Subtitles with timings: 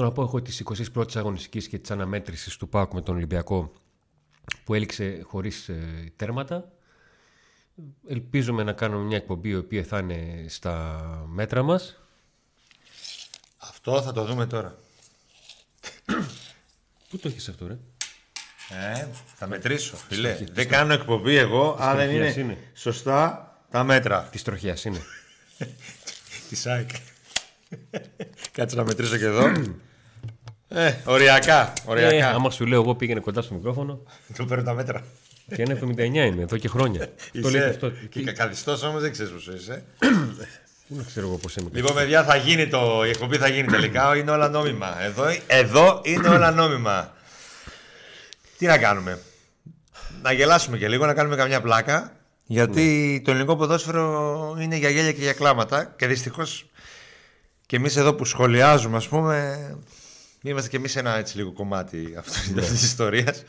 [0.00, 0.02] να είμαστε.
[0.02, 0.58] Στο να πω εγώ τη
[0.94, 3.72] 21η αγωνιστικής και της αναμέτρησης του Πάουκ με τον Ολυμπιακό
[4.64, 6.72] που έληξε χωρίς ε, τέρματα.
[8.08, 12.00] Ελπίζουμε να κάνουμε μια εκπομπή η οποία θα είναι στα μέτρα μας.
[13.58, 14.78] Αυτό θα το δούμε τώρα.
[17.08, 17.78] Πού το έχεις αυτό ρε;
[18.68, 20.38] Ε, θα μετρήσω, φίλε.
[20.52, 22.58] Δεν κάνω εκπομπή εγώ, αν δεν είναι, είναι.
[22.74, 24.22] σωστά τα μέτρα.
[24.22, 25.02] Της τροχιάς είναι.
[26.48, 26.90] Της ΣΑΙΚ.
[28.52, 29.52] Κάτσε να μετρήσω και εδώ.
[30.74, 31.72] ε, οριακά.
[31.84, 32.14] οριακά.
[32.14, 34.00] Ε, άμα σου λέω εγώ πήγαινε κοντά στο μικρόφωνο
[34.34, 35.02] Του παίρνω τα μέτρα.
[35.54, 37.08] και είναι 79 είμαι εδώ και χρόνια.
[37.42, 37.68] το λέει Είσαι.
[37.70, 37.90] αυτό.
[38.08, 39.84] Και κακαδιστός όμως δεν ξέρεις πώς είσαι.
[40.88, 41.68] Πού να ξέρω εγώ πώς είμαι.
[41.72, 43.02] Λοιπόν, παιδιά, θα γίνει το...
[43.06, 44.16] η εκπομπή θα γίνει τελικά.
[44.16, 45.02] Είναι όλα νόμιμα.
[45.02, 47.12] Εδώ, εδώ είναι όλα νόμιμα.
[48.58, 49.18] Τι να κάνουμε;
[50.22, 52.12] Να γελάσουμε και λίγο, να κάνουμε καμιά πλάκα.
[52.46, 55.94] Γιατί το ελληνικό ποδόσφαιρο είναι για γέλια και για κλάματα.
[55.96, 56.66] Και δυστυχώς
[57.66, 59.58] και εμείς εδώ που σχολιάζουμε, ας πούμε,
[60.50, 63.44] είμαστε και εμείς ένα έτσι λίγο κομμάτι αυτής της ιστορίας.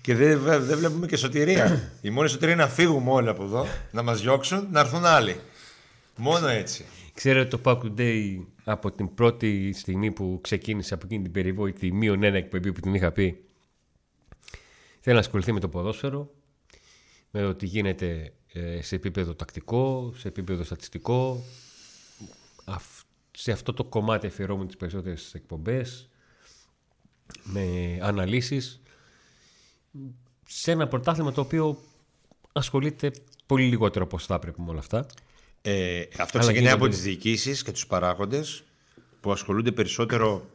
[0.00, 1.92] και δεν, δεν βλέπουμε και σωτηρία.
[2.00, 5.40] Η μόνη σωτηρία είναι να φύγουμε όλοι από εδώ, να μας διώξουν, να έρθουν άλλοι.
[6.16, 6.84] Μόνο έτσι.
[7.14, 12.22] Ξέρετε το Pack Today από την πρώτη στιγμή που ξεκίνησε από εκείνη την περιβόητη μείον
[12.22, 13.44] ένα εκπομπή που την είχα πει.
[15.00, 16.30] Θέλει να ασχοληθεί με το ποδόσφαιρο,
[17.30, 21.44] με το τι γίνεται ε, σε επίπεδο τακτικό, σε επίπεδο στατιστικό.
[23.38, 26.08] Αυ- σε αυτό το κομμάτι αφιερώμουν τις περισσότερες εκπομπές,
[27.42, 28.80] με αναλύσεις,
[30.46, 31.78] σε ένα πρωτάθλημα το οποίο
[32.52, 33.10] ασχολείται
[33.46, 35.06] πολύ λιγότερο από θα έπρεπε με όλα αυτά.
[35.62, 36.94] Ε, αυτό Αλλά ξεκινάει από γίνονται.
[36.96, 38.62] τις διοικήσεις και τους παράγοντες
[39.20, 40.46] που ασχολούνται περισσότερο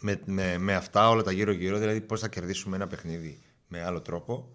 [0.00, 4.00] με, με, με αυτά όλα τα γύρω-γύρω, δηλαδή πώς θα κερδίσουμε ένα παιχνίδι με άλλο
[4.00, 4.48] τρόπο,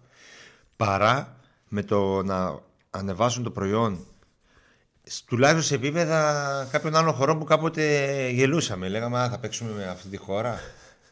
[0.76, 2.60] παρά με το να
[2.90, 4.17] ανεβάσουν το προϊόν σ-
[5.26, 7.82] τουλάχιστον σε επίπεδα κάποιων άλλων χωρών που κάποτε
[8.28, 8.88] γελούσαμε.
[8.88, 10.60] Λέγαμε, Α, θα παίξουμε με αυτή τη χώρα.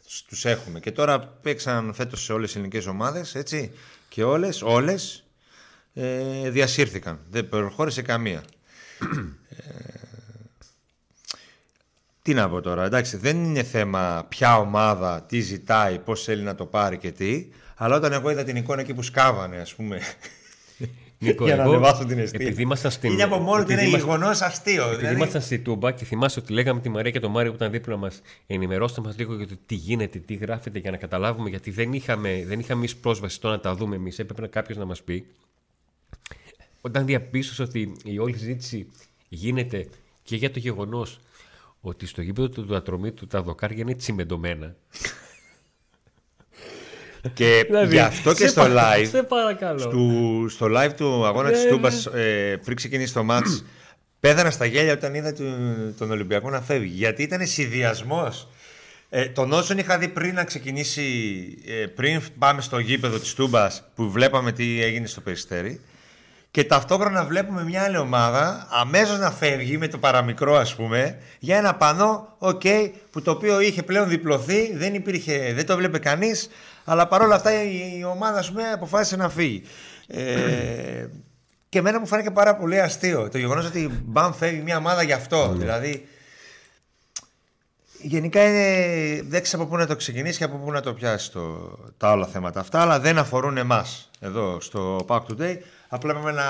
[0.04, 0.80] Τους- Τους έχουμε.
[0.80, 3.72] Και τώρα παίξαν φέτος σε όλες τις ελληνικές ομάδες, έτσι.
[4.08, 5.24] Και όλες, όλες
[5.94, 7.18] ε, διασύρθηκαν.
[7.30, 8.42] Δεν προχώρησε καμία.
[9.48, 9.64] Ε,
[12.22, 16.54] τι να πω τώρα, εντάξει, δεν είναι θέμα ποια ομάδα, τι ζητάει, πώς θέλει να
[16.54, 17.46] το πάρει και τι,
[17.76, 20.00] αλλά όταν εγώ είδα την εικόνα εκεί που σκάβανε, ας πούμε,
[21.18, 22.46] Νίκο, για να εγώ, ανεβάσω την αιστεία.
[22.46, 23.12] Επειδή ήμασταν στην.
[23.12, 24.82] Είναι από μόνο του επειδή είναι ήμασταν- γεγονός αστείο.
[24.84, 27.56] Επειδή Δηλαδή, ήμασταν στη Τούμπα και θυμάσαι ότι λέγαμε τη Μαρία και τον Μάριο που
[27.56, 31.48] ήταν δίπλα μας, ενημερώστε μας λίγο για το τι γίνεται, τι γράφεται για να καταλάβουμε,
[31.48, 34.18] γιατί δεν είχαμε, δεν είχαμε εμείς πρόσβαση στο να τα δούμε εμείς.
[34.18, 35.26] Έπρεπε κάποιος να μας πει.
[36.80, 38.90] Όταν διαπίστωσα ότι η όλη συζήτηση
[39.28, 39.88] γίνεται
[40.22, 41.20] και για το γεγονός
[41.80, 44.76] ότι στο γήπεδο του Δατρομήτου τα δοκάρια είναι τσιμεντωμένα.
[47.34, 49.78] Και Δηλαδή, γι' αυτό και σε στο πα- live, Σε παρακαλώ.
[49.78, 49.98] στο,
[50.48, 53.64] στο live του αγώνα της Ναι, Τούμπας ε, πριν ξεκινήσει το μάτς,
[54.20, 56.92] πέθανα στα γέλια όταν είδα του- τον Ολυμπιακό να φεύγει.
[56.94, 58.48] Γιατί ήταν συνδυασμός.
[59.10, 61.02] Ε, τον όσον είχα δει πριν να ξεκινήσει,
[61.66, 65.80] ε, πριν πάμε στο γήπεδο της Τούμπας που βλέπαμε τι έγινε στο Περιστέρι
[66.56, 71.56] και ταυτόχρονα βλέπουμε μια άλλη ομάδα αμέσως να φεύγει με το παραμικρό ας πούμε για
[71.56, 72.62] ένα πανό οκ,
[73.10, 76.48] που το οποίο είχε πλέον διπλωθεί δεν, υπήρχε, δεν το βλέπε κανείς
[76.84, 79.62] αλλά παρόλα αυτά η, η ομάδα ας πούμε αποφάσισε να φύγει.
[80.06, 81.06] Ε,
[81.68, 85.12] και εμένα μου φάνηκε πάρα πολύ αστείο το γεγονός ότι μπαμ φεύγει μια ομάδα γι'
[85.12, 85.54] αυτό.
[85.56, 86.08] Δηλαδή
[88.00, 91.30] Γενικά είναι, δεν ξέρω από πού να το ξεκινήσεις και από πού να το πιάσεις
[91.30, 95.56] το, τα όλα θέματα αυτά, αλλά δεν αφορούν εμάς εδώ στο PAOK Today.
[95.88, 96.42] Απλά πρέπει να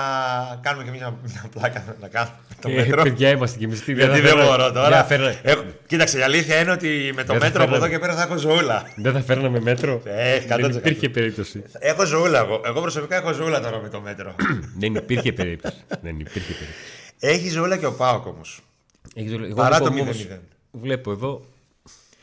[0.61, 3.01] κάνουμε και μια, μια πλάκα να κάνουμε το Ε, μέτρο.
[3.07, 3.83] παιδιά είμαστε κι εμείς.
[3.85, 5.03] γιατί δεν μπορώ τώρα.
[5.03, 7.89] φέρνα- Έχω- κοίταξε, η αλήθεια είναι ότι με το Δεν θα μέτρο από εδώ φέρναμε.
[7.89, 8.83] και πέρα θα έχω ζωούλα.
[8.95, 10.01] Δεν θα φέρναμε μέτρο.
[10.05, 10.75] Ε, δεν 100%.
[10.75, 11.63] υπήρχε περίπτωση.
[11.79, 12.61] Έχω ζωούλα εγώ.
[12.65, 14.35] Εγώ προσωπικά έχω ζωούλα τώρα με το μέτρο.
[14.79, 15.75] δεν υπήρχε περίπτωση.
[16.01, 16.71] δεν υπήρχε περίπτωση.
[17.19, 18.59] Έχει ζωούλα και ο Πάοκ όμως.
[19.15, 20.39] Έχεις δει- εγώ Παρά βλέπω το όμως- 0-0.
[20.71, 21.41] Βλέπω εδώ.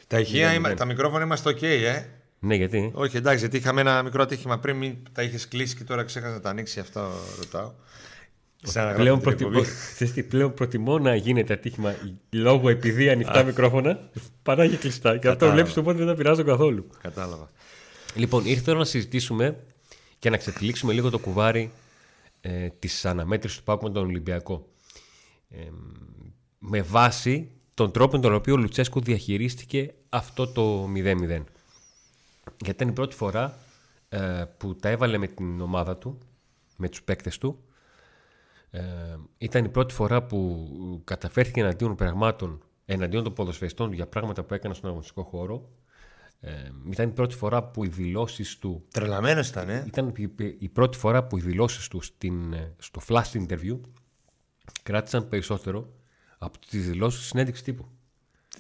[0.07, 0.77] Τα ηχεία, Μηδέν, είμα- μηδέν.
[0.77, 2.03] τα μικρόφωνα είμαστε ok, ε.
[2.45, 5.85] Ναι, γιατί; Όχι, εντάξει, γιατί είχαμε ένα μικρό ατύχημα πριν, μην τα είχες κλείσει και
[5.85, 6.81] τώρα ξέχασα να τα ανοίξει.
[6.81, 7.73] Αυτό ρωτάω.
[8.63, 9.61] Σαν Πλέον, προτιμώ,
[9.95, 11.95] ξέρεις τι, πλέον προτιμώ να γίνεται ατύχημα
[12.31, 14.11] λόγω επειδή ανοιχτά μικρόφωνα
[14.43, 15.11] παρά για κλειστά.
[15.11, 15.57] Και αυτό Κατάλαβα.
[15.57, 16.87] βλέπεις οπότε δεν τα πειράζω καθόλου.
[17.03, 17.51] Κατάλαβα.
[18.15, 19.57] Λοιπόν, ήρθε η ώρα να συζητήσουμε
[20.19, 21.71] και να ξετυλίξουμε λίγο το κουβάρι
[22.41, 24.67] ε, της αναμέτρησης του Πάκου με τον Ολυμπιακό.
[25.51, 25.59] Ε,
[26.59, 31.43] με βάση τον τρόπο με τον οποίο ο Λουτσέσκο διαχειρίστηκε αυτό το 0-0.
[32.45, 33.59] Γιατί ήταν η πρώτη φορά
[34.09, 36.19] ε, που τα έβαλε με την ομάδα του,
[36.77, 37.59] με τους παίκτες του.
[38.71, 38.83] Ε,
[39.39, 40.69] ήταν η πρώτη φορά που
[41.05, 45.69] καταφέρθηκε εναντίον πραγμάτων, εναντίον των ποδοσφαιριστών για πράγματα που έκανε στον αγωνιστικό χώρο.
[46.41, 46.51] Ε,
[46.91, 49.85] ήταν η πρώτη φορά που οι δηλώσεις του Τρελαμένο ήταν, ε.
[49.87, 53.79] ήταν η- η πρώτη φορά που οι δηλώσεις του στην, ε, στο flash interview
[54.83, 55.93] κράτησαν περισσότερο
[56.39, 57.89] από τις δηλώσεις της συνέντευξης τύπου.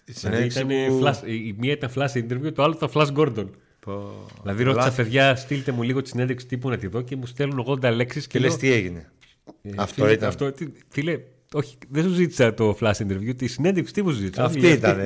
[0.04, 0.68] Δηλαδή ήταν
[1.02, 3.48] flash, η μία ήταν flash interview, το άλλο ήταν flash Gordon.
[3.84, 4.26] Πω...
[4.42, 7.64] Δηλαδή ρώτησα παιδιά, στείλτε μου λίγο τη συνέντευξη τύπου να τη δω και μου στέλνουν
[7.68, 8.26] 80 λέξεις.
[8.26, 9.12] Και, και λες τι έγινε;
[9.62, 10.28] Ε, αυτό φίλε, ήταν.
[10.28, 11.20] Αυτό, τι, φίλε,
[11.52, 14.44] όχι, δεν σου ζήτησα το flash interview, τη συνέντευξη τύπου σου ζήτησα.
[14.44, 14.98] Αυτή ήταν.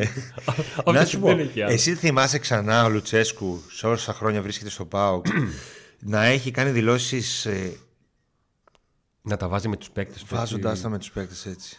[0.93, 1.73] να σου πω, δεν έχει άλλο.
[1.73, 5.27] εσύ θυμάσαι ξανά ο Λουτσέσκου σε όσα χρόνια βρίσκεται στο ΠΑΟΚ
[5.99, 7.49] να έχει κάνει δηλώσεις
[9.23, 10.35] Να τα βάζει με τους παίκτες του.
[10.35, 11.77] βάζοντάς τα με τους παίκτες έτσι.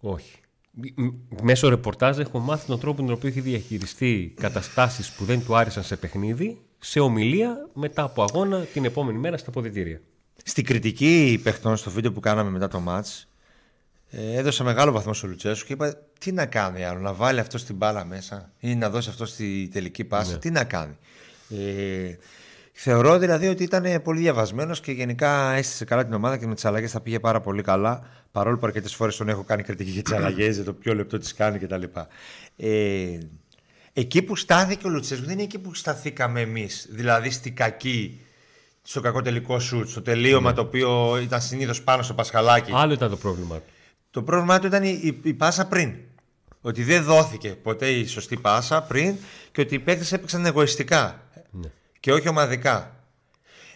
[0.00, 0.41] Όχι.
[0.74, 5.24] Μ- μ- Μέσω ρεπορτάζ έχω μάθει τον τρόπο με τον οποίο έχει διαχειριστεί καταστάσεις που
[5.24, 10.00] δεν του άρεσαν σε παιχνίδι σε ομιλία μετά από αγώνα την επόμενη μέρα στα ποδητήρια.
[10.44, 13.28] Στην κριτική παιχτών στο βίντεο που κάναμε μετά το μάτς
[14.10, 17.60] ε, έδωσε μεγάλο βαθμό στο Λουτσέσκου και είπα τι να κάνει άλλο, να βάλει αυτός
[17.60, 20.96] στην μπάλα μέσα ή να δώσει αυτός στη τελική πάσα, τι να κάνει.
[21.48, 22.16] Ε,
[22.72, 26.64] θεωρώ δηλαδή ότι ήταν πολύ διαβασμένος και γενικά έστησε καλά την ομάδα και με τις
[26.64, 30.02] αλλαγές θα πήγε πάρα πολύ καλά παρόλο που αρκετές φορές τον έχω κάνει κριτική για
[30.02, 31.82] τις αλλαγές, για το ποιο λεπτό τις κάνει κτλ.
[32.56, 33.18] Ε,
[33.92, 38.20] εκεί που στάθηκε ο Λουτσέσκου δεν είναι εκεί που σταθήκαμε εμείς, δηλαδή στη κακή
[38.82, 42.72] στο κακό τελικό σουτ, στο τελείωμα το οποίο ήταν συνήθως πάνω στο Πασχαλάκι.
[42.74, 43.62] Άλλο ήταν το πρόβλημα του.
[44.10, 45.94] Το πρόβλημά του ήταν η, η, η πάσα πριν.
[46.60, 49.16] Ότι δεν δόθηκε ποτέ η σωστή πάσα πριν
[49.52, 51.22] και ότι οι παίκτες έπαιξαν εγωιστικά
[52.02, 52.96] και όχι ομαδικά.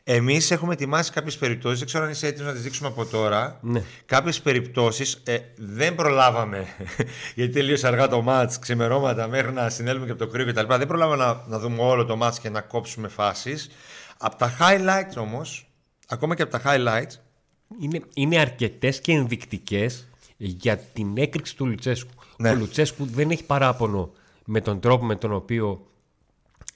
[0.05, 3.58] Εμείς έχουμε ετοιμάσει κάποιες περιπτώσεις, δεν ξέρω αν είσαι έτοιμος να τις δείξουμε από τώρα.
[3.62, 3.82] Ναι.
[4.06, 5.23] Κάποιες περιπτώσεις
[5.56, 6.67] δεν προλάβαμε,
[7.34, 10.75] γιατί τελείωσε αργά το μάτς, ξημερώματα μέχρι να συνέλθουμε και από το κρύο κτλ.
[10.75, 13.69] Δεν προλάβαμε να, να δούμε όλο το μάτς και να κόψουμε φάσεις.
[14.19, 15.70] Από τα highlights όμως,
[16.08, 17.14] ακόμα και από τα highlights,
[17.81, 22.11] Είναι, είναι αρκετές και ενδεικτικές για την έκρηξη του Λουτσέσκου.
[22.37, 22.50] Ναι.
[22.50, 24.12] Ο Λουτσέσκου δεν έχει παράπονο
[24.44, 25.87] με τον τρόπο με τον οποίο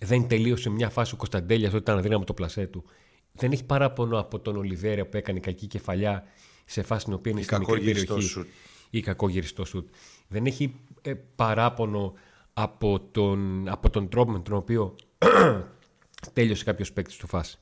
[0.02, 2.84] δεν τελείωσε μια φάση ο Κωνσταντέλιας όταν ήταν αδύναμο το πλασέ του.
[3.32, 6.24] Δεν έχει παράπονο από τον Ολιβέρια που έκανε κακή κεφαλιά
[6.64, 8.32] σε φάση στην οποία είναι Ή στην κακό μικρή γυριστό περιοχή.
[8.32, 8.48] σουτ.
[8.90, 9.88] Ή κακό γυριστό σουτ.
[10.28, 12.12] Δεν έχει ε, παράπονο
[12.52, 14.96] από τον, από τον τρόπο με τον οποίο
[16.32, 17.58] τέλειωσε κάποιος παίκτης του φάση.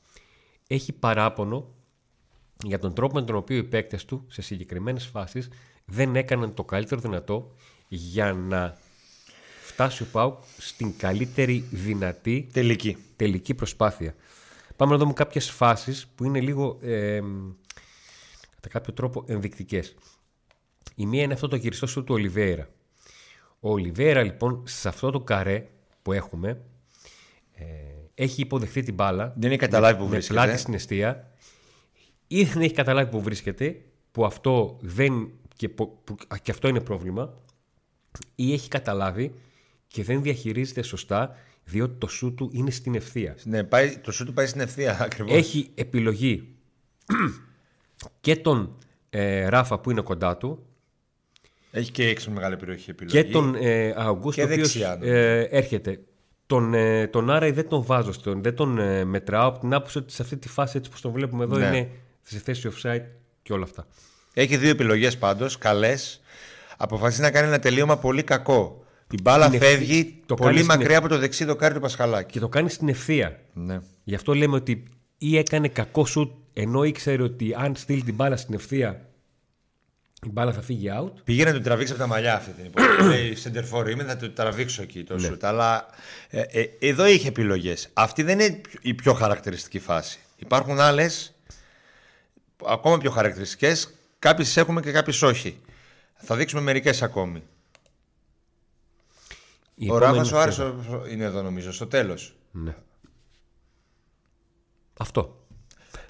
[0.67, 1.73] Έχει παράπονο
[2.65, 5.49] για τον τρόπο με τον οποίο οι παίκτες του σε συγκεκριμένες φάσεις
[5.85, 7.55] δεν έκαναν το καλύτερο δυνατό
[7.87, 8.77] για να
[9.79, 12.97] φτάσει ο Πάουκ στην καλύτερη δυνατή τελική.
[13.15, 14.15] τελική προσπάθεια.
[14.75, 17.19] Πάμε να δούμε κάποιες φάσεις που είναι λίγο ε,
[18.55, 19.95] κατά κάποιο τρόπο ενδεικτικές.
[20.95, 22.69] Η μία είναι αυτό το γυριστό σου του Ολιβέρα.
[23.59, 25.67] Ο Ολιβέρα λοιπόν σε αυτό το καρέ
[26.01, 26.61] που έχουμε
[27.55, 27.63] ε,
[28.15, 30.39] έχει υποδεχθεί την μπάλα Δεν έχει καταλάβει που με βρίσκεται.
[30.39, 31.31] πλάτη στην αιστεία
[32.27, 33.81] ή δεν έχει καταλάβει που βρίσκεται
[34.11, 37.33] που αυτό, δεν, και, που, που- α, και αυτό είναι πρόβλημα
[38.35, 39.33] ή έχει καταλάβει
[39.91, 43.35] και δεν διαχειρίζεται σωστά διότι το σου του είναι στην ευθεία.
[43.43, 45.37] Ναι, πάει, το σου του πάει στην ευθεία ακριβώς.
[45.37, 46.47] Έχει επιλογή
[48.21, 48.77] και τον
[49.09, 50.65] ε, Ράφα που είναι κοντά του
[51.71, 53.23] Έχει και έξω μεγάλη περιοχή επιλογή.
[53.23, 55.13] και τον ε, Αουγκούστο Και ο οποίος, δεξιά, νομίζω.
[55.13, 55.99] ε, έρχεται.
[56.45, 59.97] Τον, ε, τον Άρη δεν τον βάζω, στον, δεν τον ε, μετράω από την άποψη
[59.97, 61.65] ότι σε αυτή τη φάση έτσι που τον βλέπουμε εδώ Ναι.
[61.65, 61.89] είναι
[62.21, 63.03] σε θέση offside
[63.41, 63.87] και όλα αυτά.
[64.33, 66.21] Έχει δύο επιλογές πάντως, καλές.
[66.77, 68.78] Αποφασίζει να κάνει ένα τελείωμα πολύ κακό.
[69.11, 71.79] Η μπάλα Είναι φεύγει ευθύ- το πολύ κάνει στην μακριά από το δεξί δοκάρι του
[71.79, 72.31] Πασχαλάκη.
[72.31, 73.39] Και το κάνει στην ευθεία.
[73.53, 73.79] Ναι.
[74.03, 74.83] Γι' αυτό λέμε ότι
[75.17, 79.03] ή έκανε κακό σουτ ενώ ήξερε ότι αν στείλει την μπάλα στην ευθεία
[80.25, 81.11] η μπάλα θα φύγει out.
[81.23, 83.07] Πήγε να του τραβήξει από τα μαλλιά αυτή την υπόθεση.
[83.15, 85.03] Λέει σεντερφόρ είμαι, θα του τραβήξω εκεί Ναι.
[85.03, 85.43] το σουτ.
[85.43, 85.85] Αλλά
[86.29, 87.89] ε, ε, εδώ είχε επιλογές.
[87.93, 90.19] Αυτή δεν είναι η πιο χαρακτηριστική φάση.
[90.35, 91.33] Υπάρχουν άλλες
[92.65, 93.93] ακόμα πιο χαρακτηριστικές.
[94.19, 95.59] Κάποιες έχουμε και κάποιες όχι.
[96.15, 97.43] Θα δείξουμε μερικές ακόμη.
[99.81, 100.61] Η Ο επόμενη Ράφα ο αυτή.
[100.61, 102.35] Άρης ο- είναι εδώ νομίζω, στο τέλος.
[102.51, 102.75] Ναι.
[104.97, 105.43] Αυτό.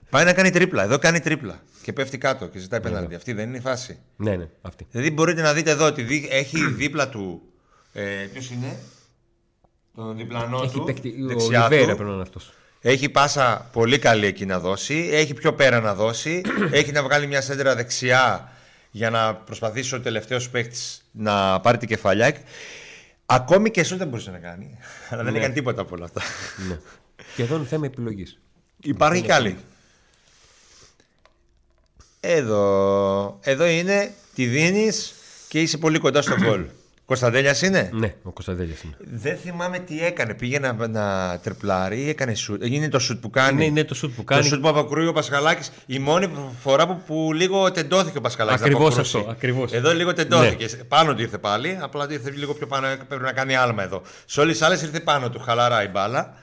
[0.10, 0.84] Πάει να κάνει τρίπλα.
[0.84, 1.60] Εδώ κάνει τρίπλα.
[1.84, 3.16] Και πέφτει κάτω και Ναι, ζητάει πέναλτι.
[3.16, 4.00] Αυτή δεν είναι η φάση.
[4.16, 4.88] Ναι, ναι, αυτή.
[4.92, 7.42] Δηλαδή μπορείτε να δείτε εδώ ότι δι- έχει δίπλα του.
[7.94, 8.80] Ε, Ποιος είναι;
[9.96, 10.84] Τον διπλανό Έχει του.
[10.84, 11.96] παίκτη, ο δεξιά Ολιβέρα του.
[11.96, 12.52] πρέπει να είναι αυτός.
[12.82, 15.10] Έχει πάσα πολύ καλή εκεί να δώσει.
[15.12, 16.42] Έχει πιο πέρα να δώσει.
[16.72, 18.52] έχει να βγάλει μια σέντρα δεξιά
[18.92, 22.34] για να προσπαθήσει ο τελευταίος παίκτης να πάρει την κεφαλιά.
[23.32, 24.78] Ακόμη και εσύ δεν μπορούσε να κάνει.
[25.10, 26.22] Αλλά δεν έκανε τίποτα από όλα αυτά.
[26.68, 26.80] Ναι.
[27.36, 28.40] και εδώ είναι θέμα επιλογής.
[28.82, 29.58] Υπάρχει κι άλλη.
[32.20, 33.40] Εδώ.
[33.42, 35.14] Εδώ είναι, τη δίνεις
[35.48, 36.66] και είσαι πολύ κοντά στο γκολ.
[37.10, 38.94] Κωνσταντέλιας είναι; Ναι, ο Κωνσταντέλιας είναι.
[39.00, 40.34] Δεν θυμάμαι τι έκανε.
[40.34, 42.66] Πήγε να, να τριπλάρει ή έκανε σουτ.
[42.66, 43.58] Είναι το σουτ που κάνει.
[43.58, 44.44] Ναι, είναι το σουτ που Το κάνει.
[44.44, 45.72] σουτ που αποκρούει ο Πασχαλάκης.
[45.86, 46.30] Η μόνη
[46.62, 48.62] φορά που, που λίγο τεντώθηκε ο Πασχαλάκης.
[48.62, 49.74] Ακριβώς αυτό, ακριβώς.
[49.74, 50.66] Εδώ λίγο τεντώθηκε.
[50.88, 51.78] Πάνω του ήρθε πάλι.
[51.82, 52.88] Απλά του ήρθε λίγο πιο πάνω.
[53.08, 54.02] Πρέπει να κάνει άλμα εδώ.
[54.26, 55.40] Σε όλες τις άλλες ήρθε πάνω του.
[55.40, 56.34] Χαλαρά η μπάλα.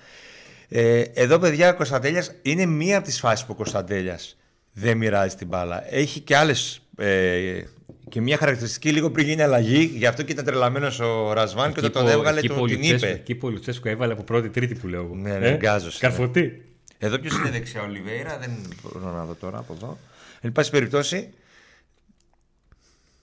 [0.68, 4.36] Ε, εδώ, παιδιά, ο Κωνσταντέλιας είναι μία από τις φάσεις που ο Κωνσταντέλιας
[4.72, 5.94] δεν μοιράζει την μπάλα.
[5.94, 6.80] Έχει και άλλες.
[6.98, 7.60] Ε,
[8.08, 11.78] και μια χαρακτηριστική λίγο πριν γίνει αλλαγή, γι' αυτό και ήταν τρελαμένος ο Ρασβάν και
[11.78, 13.10] όταν τον έβγαλε τον την είπε.
[13.10, 15.02] Εκεί που ο Λουτσέσκο έβαλε από πρώτη-τρίτη που λέω.
[15.02, 15.14] εγώ.
[15.14, 16.08] Ναι, ναι, γκάζος, ναι.
[16.08, 16.64] Καρφωτή.
[16.98, 18.50] Εδώ ποιος είναι δεξιά, Ολιβέιρα, δεν
[18.82, 19.98] μπορώ να δω τώρα από εδώ.
[20.40, 21.30] Εν πάση περιπτώσει,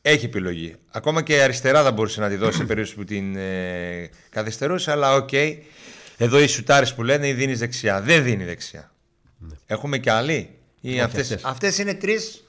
[0.01, 0.75] έχει επιλογή.
[0.91, 5.15] Ακόμα και αριστερά θα μπορούσε να τη δώσει σε περίπτωση που την ε, καθυστερούσε, αλλά
[5.15, 5.29] οκ.
[6.17, 8.01] Εδώ ή σουτάρεις που λένε ή δίνεις δεξιά.
[8.01, 8.91] Δεν δίνει δεξιά.
[9.65, 10.49] Έχουμε και άλλοι.
[10.81, 11.43] Ή Όχι, αυτές, αυτές.
[11.43, 12.43] αυτές είναι τρεις,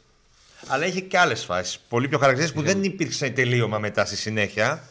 [0.66, 1.78] αλλά έχει και άλλες φάσεις.
[1.88, 4.88] Πολύ πιο χαρακτηριστικές που δεν υπήρξε τελείωμα μετά στη συνέχεια.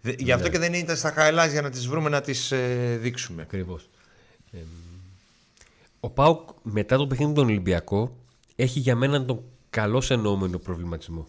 [0.00, 2.52] Δε- Γι' αυτό και δεν ήταν στα highlights για να τις βρούμε να τις
[2.98, 3.42] δείξουμε.
[3.42, 3.88] Ακριβώς.
[6.00, 8.16] ο Πάουκ μετά το παιχνίδι με τον Ολυμπιακό
[8.56, 11.26] έχει για μένα τον καλό εννοούμενο προβληματισμό.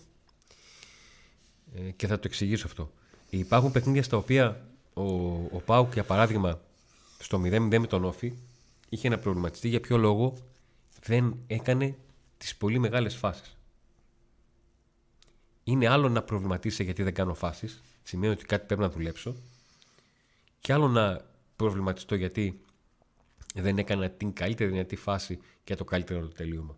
[1.75, 2.91] Ε, και θα το εξηγήσω αυτό.
[3.29, 4.61] Υπάρχουν παιχνίδια στα οποία
[4.93, 5.03] ο,
[5.51, 6.59] ο Πάουκ, για παράδειγμα,
[7.19, 8.33] στο 0-0 με τον Όφη,
[8.89, 10.33] είχε να προβληματιστεί για ποιο λόγο
[11.03, 11.95] δεν έκανε
[12.37, 13.56] τις πολύ μεγάλες φάσεις.
[15.67, 19.35] Είναι άλλο να προβληματίσει γιατί δεν κάνω φάσεις, σημαίνει ότι κάτι πρέπει να δουλέψω,
[20.59, 21.21] και άλλο να
[21.55, 22.59] προβληματιστώ γιατί
[23.55, 26.77] δεν έκανα την καλύτερη δυνατή φάση και το καλύτερο τελείωμα.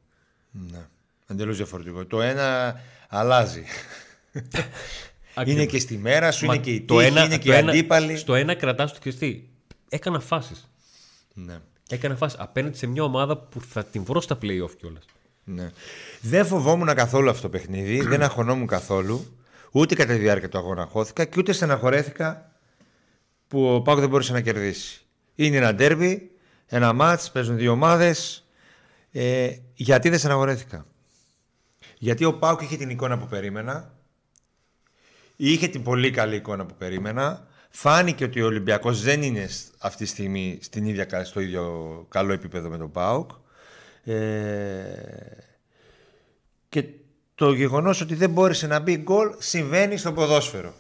[0.51, 0.87] Ναι.
[1.27, 2.05] Εντελώς διαφορετικό.
[2.05, 2.79] Το ένα
[3.09, 3.63] αλλάζει.
[4.33, 4.49] είναι
[5.33, 5.65] Ακριβώς.
[5.65, 7.53] και στη μέρα σου, Μα είναι και η το τύχη, ένα- είναι το και οι
[7.53, 8.17] ένα- αντίπαλοι.
[8.17, 9.49] Στο ένα κρατάς το χρηστή.
[9.89, 10.67] Έκανα φάσεις.
[11.33, 11.59] Ναι.
[11.89, 15.05] Έκανα φάσεις απέναντι σε μια ομάδα που θα την βρω στα play-off κιόλας.
[15.53, 15.71] Ναι.
[16.21, 19.37] Δεν φοβόμουν καθόλου αυτό το παιχνίδι, δεν αγχωνόμουν καθόλου.
[19.71, 22.51] Ούτε κατά τη διάρκεια του αγώνα αγχώθηκα και ούτε στεναχωρέθηκα
[23.47, 25.01] που ο Πάκο δεν μπορούσε να κερδίσει.
[25.35, 26.31] Είναι ένα ντέρμπι,
[26.65, 28.47] ένα μάτς, παίζουν δύο ομάδες.
[29.11, 30.85] Ε, γιατί δεν στεναχωρέθηκα;
[31.97, 33.93] Γιατί ο Πάουκ είχε την εικόνα που περίμενα.
[35.35, 37.47] Είχε την πολύ καλή εικόνα που περίμενα.
[37.69, 42.05] Φάνηκε ότι ο Ολυμπιακός δεν είναι σ- αυτή τη στιγμή στην ίδια, κα- στο ίδιο
[42.09, 43.31] καλό επίπεδο με τον Πάουκ.
[44.03, 44.13] Ε,
[46.69, 46.83] και
[47.35, 50.73] το γεγονός ότι δεν μπόρεσε να μπει γκολ συμβαίνει στο ποδόσφαιρο.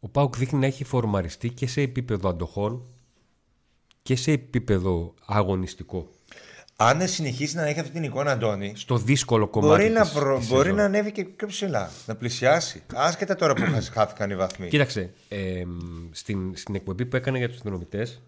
[0.00, 2.82] Ο Πάουκ δείχνει να έχει φορμαριστεί και σε επίπεδο αντοχών
[4.02, 6.08] και σε επίπεδο αγωνιστικό.
[6.76, 10.10] Αν δεν συνεχίσει να έχει αυτή την εικόνα, Αντώνη, Στο δύσκολο κομμάτι μπορεί, να, της
[10.12, 10.56] προ- σεζόν.
[10.56, 12.82] μπορεί να ανέβει και πιο ψηλά, να πλησιάσει.
[12.94, 14.68] Άσχετα τώρα που χα- χάθηκαν οι βαθμοί.
[14.68, 15.62] Κοίταξε, ε,
[16.10, 18.22] στην, στην εκπομπή που έκανα για τους συνδρομητές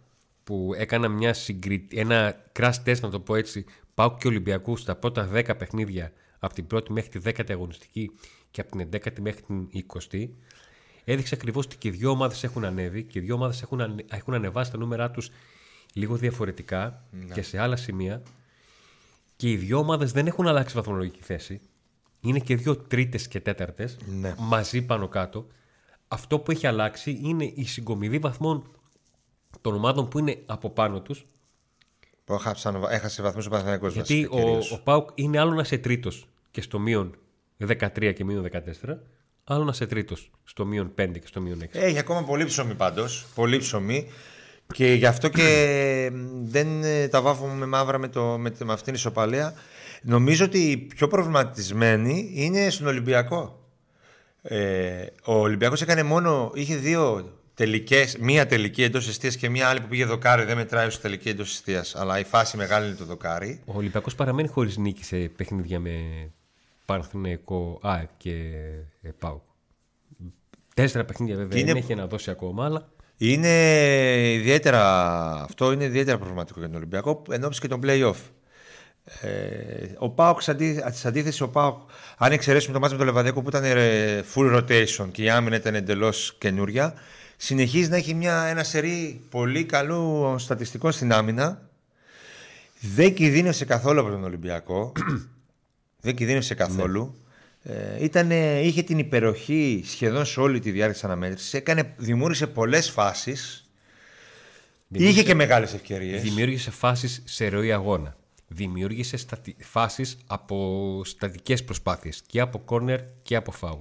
[0.44, 1.86] που έκανα μια συγκρι...
[1.92, 3.64] ένα crash test να το πω έτσι
[3.96, 8.10] Πάουκ και Ολυμπιακούς στα πρώτα 10 παιχνίδια από την πρώτη μέχρι τη 10η αγωνιστική
[8.50, 10.28] και από την 11η μέχρι την 20η
[11.04, 14.04] έδειξε ακριβώς ότι και οι δύο ομάδες έχουν ανέβει και οι δύο ομάδες έχουν, ανε-
[14.12, 15.30] έχουν ανεβάσει τα νούμερά τους
[15.92, 18.22] λίγο διαφορετικά και σε άλλα σημεία.
[19.36, 21.60] Και οι δύο ομάδες δεν έχουν αλλάξει βαθμολογική θέση.
[22.20, 24.34] Είναι και δύο τρίτες και τέταρτες Ναι.
[24.38, 25.46] μαζί πάνω κάτω.
[26.08, 28.70] Αυτό που έχει αλλάξει είναι η συγκομιδή βαθμών
[29.60, 31.26] των ομάδων που είναι από πάνω τους
[32.26, 34.72] Που έχασαν- έχασε βαθμούς ο Παναθηναϊκός γιατί βασικά, ο, κυρίως.
[34.72, 37.16] ο Πάουκ είναι άλλο να σε τρίτος και στο μείον
[37.58, 38.98] 13 και μείον 14
[39.44, 41.66] άλλο να σε τρίτος στο μείον 5 και στο μείον 6.
[41.72, 43.26] Έχει ακόμα πολύ ψωμί πάντως.
[43.34, 44.08] Πολύ ψωμί.
[44.74, 46.10] Και γι' αυτό και
[46.42, 49.54] δεν ε, τα βάφουμε με μαύρα με, το, με, με αυτήν την ισοπαλία.
[50.02, 53.60] Νομίζω ότι οι πιο προβληματισμένοι είναι στον Ολυμπιακό.
[54.42, 59.80] Ε, ο Ολυμπιακός έκανε μόνο, είχε δύο τελικές, μία τελική εντός εστίας και μία άλλη
[59.80, 63.04] που πήγε δοκάρι, δεν μετράει ως τελική εντός εστίας, αλλά η φάση μεγάλη είναι το
[63.04, 63.60] δοκάρι.
[63.66, 65.94] Ο Ολυμπιακός παραμένει χωρίς νίκη σε παιχνίδια με
[66.84, 68.32] Παναθηναϊκό ΑΕΚ και
[69.02, 69.42] ε, ΠΑΟΚ.
[70.74, 74.82] Τέσσερα παιχνίδια βέβαια είναι- δεν έχει να δώσει ακόμα, αλλά Είναι ιδιαίτερα,
[75.42, 78.14] αυτό είναι ιδιαίτερα προβληματικό για τον Ολυμπιακό εν ώψη και τον play-off.
[79.20, 81.78] Ε, ο Πάοκ, αντί, τη αντίθεση, ο Πάοκ,
[82.18, 85.56] αν εξαιρέσουμε το μάτι με τον Λεβαδιακό που ήταν ε, full rotation και η άμυνα
[85.56, 86.94] ήταν εντελώς καινούρια,
[87.36, 91.70] συνεχίζει να έχει μια, ένα σερί πολύ καλού στατιστικών στην άμυνα.
[92.80, 94.92] Δεν κινδύνευσε καθόλου από τον Ολυμπιακό.
[96.00, 97.20] Δεν κινδύνευσε καθόλου.
[97.62, 101.54] Ε, ήτανε, είχε την υπεροχή σχεδόν σε όλη τη διάρκεια της αναμέτρησης.
[101.54, 103.70] Έκανε, δημιούργησε πολλές φάσεις.
[104.92, 106.22] Είχε και μεγάλες ευκαιρίες.
[106.22, 108.16] Δημιούργησε φάσεις σε ροή αγώνα.
[108.48, 109.56] Δημιούργησε στατι...
[109.58, 113.80] φάσεις από στατικές προσπάθειες και από κόρνερ και από φάουλ.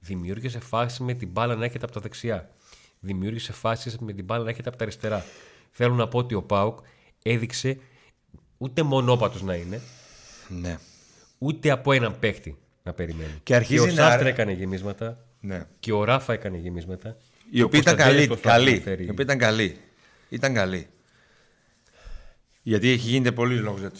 [0.00, 2.50] Δημιούργησε φάσεις με την μπάλα να έρχεται από τα δεξιά.
[3.00, 5.24] Δημιούργησε φάσεις με την μπάλα να έρχεται από τα αριστερά.
[5.70, 6.78] Θέλω να πω ότι ο Πάουκ
[7.22, 7.78] έδειξε
[8.58, 9.80] ούτε μονόπατος να είναι,
[10.48, 10.78] Ναι.
[11.38, 13.34] ούτε από έναν παίχτη να περιμένει.
[13.42, 15.66] Και αρχίζει ο να- Σάστρα έκανε γεμίσματα ναι.
[15.80, 17.16] και ο Ράφα έκανε γεμίσματα.
[17.50, 18.40] Η και ο οποία ήταν Κωνσταντέλης καλή.
[18.40, 18.76] προσπάθησε καλή.
[18.78, 19.76] να φέρει- Η οποία ήταν καλή.
[20.28, 20.86] Ήταν καλή.
[22.62, 23.98] Γιατί έχει γίνεται πολύ λόγος για του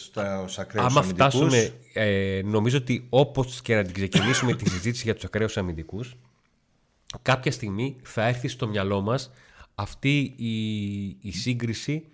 [0.60, 5.24] ακραίους Άμα φτάσουμε, ε, νομίζω ότι όπως και να την ξεκινήσουμε τη συζήτηση για τους
[5.24, 6.16] ακραίους αμυντικούς,
[7.22, 9.30] κάποια στιγμή θα έρθει στο μυαλό μας
[9.74, 12.06] αυτή η, η σύγκριση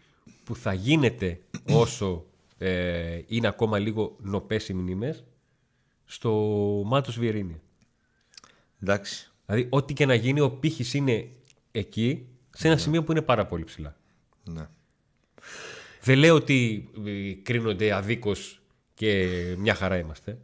[0.45, 2.27] που θα γίνεται όσο
[2.59, 5.25] ε, είναι ακόμα λίγο νοπές οι μνήμες
[6.05, 6.33] στο
[6.87, 7.61] Μάτος Βιερίνια.
[8.83, 9.31] Εντάξει.
[9.47, 11.29] Δηλαδή, ό,τι και να γίνει, ο πύχης είναι
[11.71, 13.97] εκεί, σε ένα σημείο που είναι πάρα πολύ ψηλά.
[14.45, 14.69] Ναι.
[16.03, 18.61] Δεν λέω ότι ε, κρίνονται αδίκως
[18.95, 20.39] και μια χαρά είμαστε.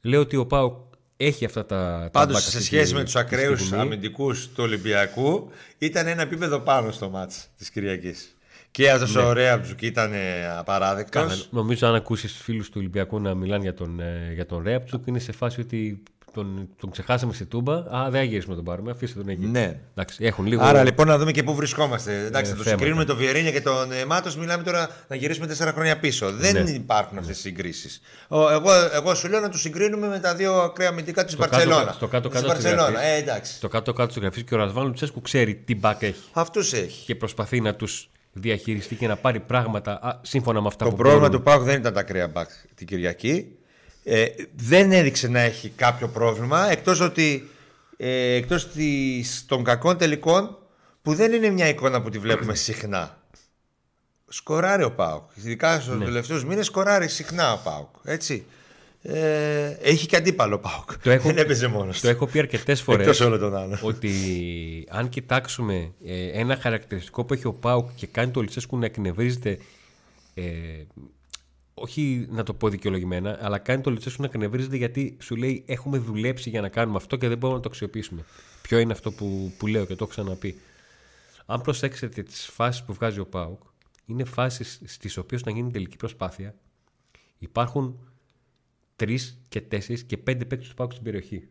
[0.00, 2.00] Λέω ότι ο Πάο έχει αυτά τα.
[2.02, 3.80] τα Πάντως μπάκα σε αυτή σχέση τη- με τους τη ακραίους στιγμή.
[3.82, 8.36] αμυντικούς του Ολυμπιακού ήταν ένα επίπεδο πάνω στο μάτς της Κυριακής.
[8.70, 11.48] Και αυτός ο Ρέαμπτζουκ ήταν ε, Καλά, απαράδεκτος.
[11.50, 15.18] νομίζω αν ακούσεις φίλους του Ολυμπιακού να μιλάνε για τον, ε, για τον Ρέαπτσουκ, είναι
[15.18, 16.02] σε φάση ότι
[16.34, 17.74] τον, τον ξεχάσαμε σε τούμπα.
[17.74, 18.90] Α, δεν αγγίρουμε να τον πάρουμε.
[18.90, 19.46] Αφήστε τον εκεί.
[19.46, 19.80] Ναι.
[19.92, 20.62] Εντάξει, έχουν λίγο.
[20.62, 22.24] Άρα λοιπόν να δούμε και πού βρισκόμαστε.
[22.26, 22.70] Εντάξει, Ε, θα το θέματα.
[22.70, 26.30] συγκρίνουμε τον Βιερίνια και τον ε, Μάτος, μιλάμε τώρα να γυρίσουμε τέσσερα χρόνια πίσω.
[26.32, 26.70] Δεν Ναι.
[26.70, 28.00] υπάρχουν αυτές τι συγκρίσεις.
[28.30, 28.48] Εγώ,
[28.94, 31.92] εγώ σου λέω να τους συγκρίνουμε με τα δύο ακραία αμυντικά της Στο κάτω- Μπαρσελόνα.
[31.92, 32.90] στο κάτω-κάτω Της της Μπαρσελόνα.
[32.98, 33.10] γραφής.
[33.10, 33.54] Ε, εντάξει.
[33.54, 37.04] Στο κάτω-κάτω τη γραφή και ο Ρασβάν Λουτσέσκου ξέρει τι μπακ έχει Αυτούς έχει.
[37.04, 40.96] και προσπαθεί να τους διαχειριστεί και να πάρει πράγματα α, σύμφωνα με αυτά Το που
[40.96, 41.36] πρόβλημα μπορούν.
[41.36, 43.56] του Πάουκ δεν ήταν τα ακραία μπακ την Κυριακή.
[44.04, 44.24] Ε,
[44.56, 47.48] δεν έδειξε να έχει κάποιο πρόβλημα εκτός ότι
[47.96, 50.58] ε, εκτός της, των κακών τελικών
[51.02, 53.18] που δεν είναι μια εικόνα που τη βλέπουμε συχνά.
[54.28, 55.22] Σκοράρει ο Πάουκ.
[55.34, 56.04] Ειδικά στους Ναι.
[56.04, 57.88] τελευταίους μήνες σκοράρει συχνά ο Πάουκ.
[58.04, 58.44] Έτσι.
[59.02, 60.98] Ε, έχει και αντίπαλο ο Πάουκ.
[60.98, 62.12] Το έχω- δεν έπαιζε μόνος Το του.
[62.14, 63.06] έχω πει αρκετές φορές.
[63.06, 63.78] Εκτός όλων των άλλων.
[63.82, 64.12] ότι
[64.90, 69.58] αν κοιτάξουμε ε, ένα χαρακτηριστικό που έχει ο Πάουκ και κάνει το Λουτσέσκου να εκνευρίζεται
[70.34, 70.42] ε,
[71.74, 75.98] όχι να το πω δικαιολογημένα, αλλά κάνει το Λουτσέσκου να εκνευρίζεται γιατί σου λέει έχουμε
[75.98, 78.24] δουλέψει για να κάνουμε αυτό και δεν μπορούμε να το αξιοποιήσουμε.
[78.62, 80.60] Ποιο είναι αυτό που, που λέω και το έχω ξαναπεί.
[81.46, 83.62] Αν προσέξετε τις φάσεις που βγάζει ο Πάουκ,
[84.06, 86.54] είναι φάσεις στις οποίες να γίνει τελική προσπάθεια
[87.38, 87.98] υπάρχουν
[88.96, 91.48] τρεις και τέσσερις και πέντε παίκτες του Πάουκ στην περιοχή.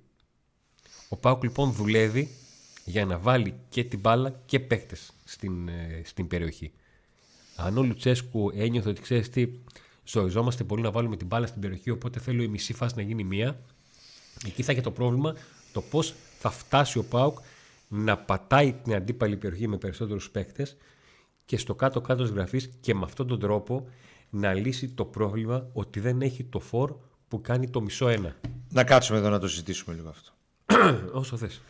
[1.09, 2.29] Ο Πάουκ λοιπόν δουλεύει
[2.85, 6.71] για να βάλει και την μπάλα και παίκτες στην, ε, στην περιοχή.
[7.55, 9.47] Αν ο Λουτσέσκου ένιωθε ότι ξέρεις τι,
[10.05, 13.23] ζοριζόμαστε πολύ να βάλουμε την μπάλα στην περιοχή, οπότε θέλω η μισή φάση να γίνει
[13.23, 13.59] μία,
[14.45, 15.35] εκεί θα έχει το πρόβλημα
[15.73, 17.37] το πώς θα φτάσει ο Πάουκ
[17.87, 20.77] να πατάει την αντίπαλη περιοχή με περισσότερους παίκτες
[21.45, 23.87] και στο κάτω-κάτω της γραφής και με αυτόν τον τρόπο
[24.29, 26.95] να λύσει το πρόβλημα ότι δεν έχει το φορ
[27.27, 28.35] που κάνει το μισό ένα.
[28.69, 30.31] Να κάτσουμε εδώ να το συζητήσουμε λίγο αυτό.
[31.19, 31.61] Όσο θες.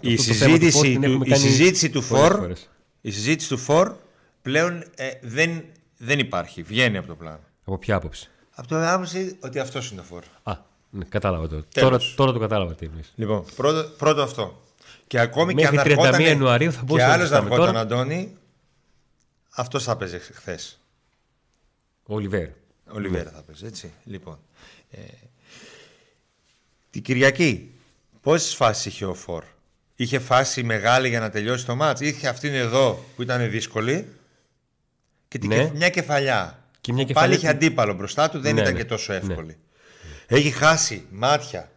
[0.00, 2.22] Η Αυτό το θέμα του φορ συζήτηση, την του, έχουμε η κάνει συζήτηση του πολλές
[2.22, 2.70] φορ φορές.
[3.00, 3.94] η συζήτηση του φορ
[4.42, 5.64] πλέον ε, δεν,
[5.96, 6.62] δεν υπάρχει.
[6.62, 7.40] Βγαίνει από το πλάνο.
[7.64, 10.22] Από ποια άποψη; Από το άποψη ότι αυτός είναι το φόρ.
[10.42, 10.56] Α,
[10.90, 11.62] ναι, κατάλαβα το.
[11.62, 11.90] Τέλος.
[11.90, 13.12] Τώρα, τώρα το κατάλαβα τι εννοείς.
[13.14, 14.60] Λοιπόν, πρώτο, πρώτο αυτό.
[15.06, 16.20] Και ακόμη Μέχρι και αν 31 αρχόταν.
[16.20, 17.62] Ιανουαρίου θα Και μπορούσαμε να άλλος να συζητάμε.
[17.62, 18.36] αρχόταν Τώρα- Αντώνη,
[19.50, 20.80] αυτός θα έπαιζε χθες.
[22.06, 22.48] Ο Ολιβέρ.
[22.92, 23.92] Ο Λιβέρα θα παίζει, έτσι.
[24.04, 24.38] Λοιπόν.
[24.90, 24.98] Ε,
[26.90, 27.70] την Κυριακή,
[28.20, 29.44] πόσες φάσεις είχε ο Φορ.
[29.96, 34.12] Είχε φάση μεγάλη για να τελειώσει το μάτς; Είχε αυτήν εδώ που ήταν δύσκολη.
[35.28, 35.56] Και την Ναι.
[35.56, 36.58] κεφ- μια κεφαλιά.
[36.80, 38.78] Και μια Πάλι κεφαλιά είχε που- αντίπαλο μπροστά του, δεν Ναι, ήταν ναι.
[38.78, 39.18] και τόσο Ναι.
[39.18, 39.56] εύκολη.
[40.26, 41.70] Έχει χάσει μάτια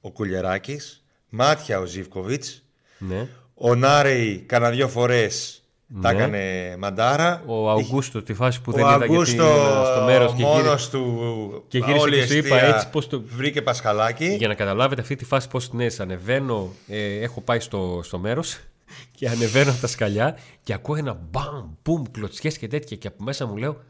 [0.00, 2.62] ο Κουλιεράκης, μάτια ο Ζιβκοβιτς,
[2.98, 3.28] Ναι.
[3.54, 5.62] ο Νάρεϊ κάνα δύο φορές
[6.02, 6.18] τα Ναι.
[6.18, 7.42] έκανε μαντάρα.
[7.46, 10.64] Ο Αουγκούστο, τη φάση που Ο δεν είδα γιατί Αγκούστο ήμουν στο μέρος και μόνος
[10.64, 10.90] γύρισε.
[10.90, 14.34] του και γύρισε όλη και σου η είπα αιστεία έτσι πώς το- βρήκε Πασχαλάκι.
[14.34, 16.02] Για να καταλάβετε αυτή τη φάση πώς την έζησα.
[16.02, 18.58] Ανεβαίνω, ε, έχω πάει στο, στο μέρος
[19.16, 22.96] και ανεβαίνω από τα σκαλιά και ακούω ένα μπαμ, μπουμ, κλωτσιές και τέτοια.
[22.96, 23.82] Και από μέσα μου λέω,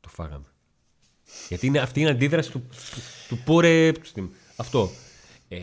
[0.00, 0.44] το φάγαμε.
[1.48, 3.92] Γιατί είναι, αυτή είναι η αντίδραση του, του, του πόρε.
[4.56, 4.90] Αυτό.
[5.48, 5.56] Ε,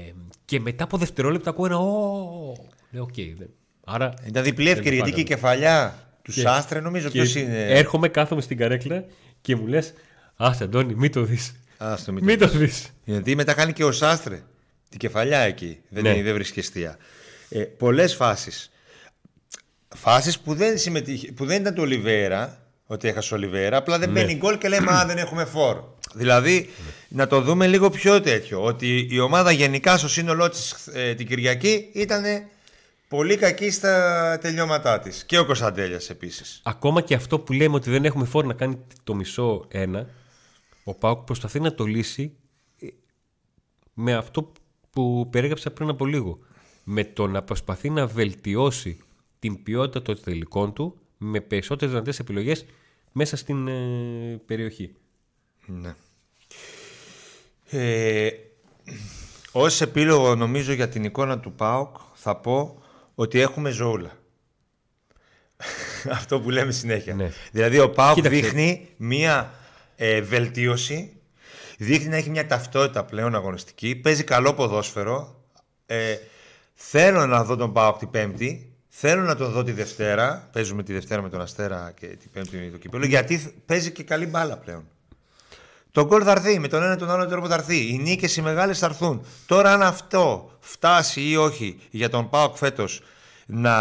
[0.45, 1.77] και μετά από δευτερόλεπτα ακούω ένα.
[1.77, 2.53] «Ω».
[2.91, 3.13] Λέω, οκ.
[3.15, 3.49] δεν-
[3.85, 4.13] άρα.
[4.25, 5.59] Ήταν διπλή δεν ευκαιρία το γιατί και η φάγαμε.
[5.59, 9.05] κεφαλιά τους Και- Σάστρε νομίζω Και ποιος είναι; Έρχομαι, κάθομαι στην καρέκλα
[9.41, 9.93] και μου λες,
[10.35, 11.55] Άσε, Αντώνη, μην το δεις.
[11.77, 12.89] Άστο, μην Μην το το δεις.
[13.03, 14.43] Γιατί μετά κάνει και ο Σάστρε
[14.89, 15.79] την κεφαλιά εκεί.
[15.89, 16.21] Δεν, Ναι.
[16.23, 16.97] δεν βρίσκει αιστεία.
[17.49, 18.71] Ε, Πολλές φάσεις.
[19.95, 24.11] Φάσεις που, δεν συμμετείχε- που δεν ήταν του Ολιβέρα, ότι έχασε ο Ολιβέρα, απλά δεν
[24.11, 24.19] Ναι.
[24.19, 25.83] μπαίνει γκολ και λέμε Α, δεν έχουμε φόρ.
[26.13, 26.69] Δηλαδή,
[27.07, 28.63] να το δούμε λίγο πιο τέτοιο.
[28.63, 30.75] Ότι η ομάδα γενικά στο σύνολό της
[31.17, 32.23] την Κυριακή ήταν
[33.07, 35.23] πολύ κακή στα τελειώματά της.
[35.25, 36.61] Και ο Κωνσταντέλιας επίσης.
[36.63, 40.07] Ακόμα και αυτό που λέμε ότι δεν έχουμε φόρο να κάνει το μισό ένα,
[40.83, 42.35] ο Πάουκ προσπαθεί να το λύσει
[42.79, 42.87] ε,
[43.93, 44.51] με αυτό
[44.89, 46.39] που περιέγραψα πριν από λίγο.
[46.83, 48.97] Με το να προσπαθεί να βελτιώσει
[49.43, 52.65] την ποιότητα των τελικών του με περισσότερες δυνατές επιλογές
[53.11, 54.95] μέσα στην ε, περιοχή.
[55.65, 55.95] Ναι.
[57.69, 58.29] Ε,
[59.51, 62.83] ως επίλογο νομίζω για την εικόνα του ΠΑΟΚ θα πω
[63.15, 64.11] ότι έχουμε ζώουλα.
[66.17, 67.15] Αυτό που λέμε συνέχεια.
[67.15, 67.31] Ναι.
[67.51, 68.39] Δηλαδή ο ΠΑΟΚ Κοίταξε.
[68.39, 69.53] δείχνει μία
[69.95, 71.21] ε, βελτίωση,
[71.77, 75.43] δείχνει να έχει μια ταυτότητα πλέον αγωνιστική, παίζει καλό ποδόσφαιρο.
[75.85, 76.17] Ε,
[76.73, 80.49] θέλω να δω τον ΠΑΟΚ την Πέμπτη, Θέλω να τον δω τη Δευτέρα.
[80.51, 83.05] Παίζουμε τη Δευτέρα με τον Αστέρα και την Πέμπτη με το κύπελο.
[83.05, 84.83] Γιατί παίζει και καλή μπάλα πλέον.
[85.91, 87.93] Το γκολ θα έρθει με τον ένα ή τον άλλο τρόπο θα έρθει.
[87.93, 89.25] Οι νίκες οι μεγάλες θα έρθουν.
[89.45, 93.01] Τώρα, αν αυτό φτάσει ή όχι για τον Πάοκ φέτος
[93.45, 93.73] να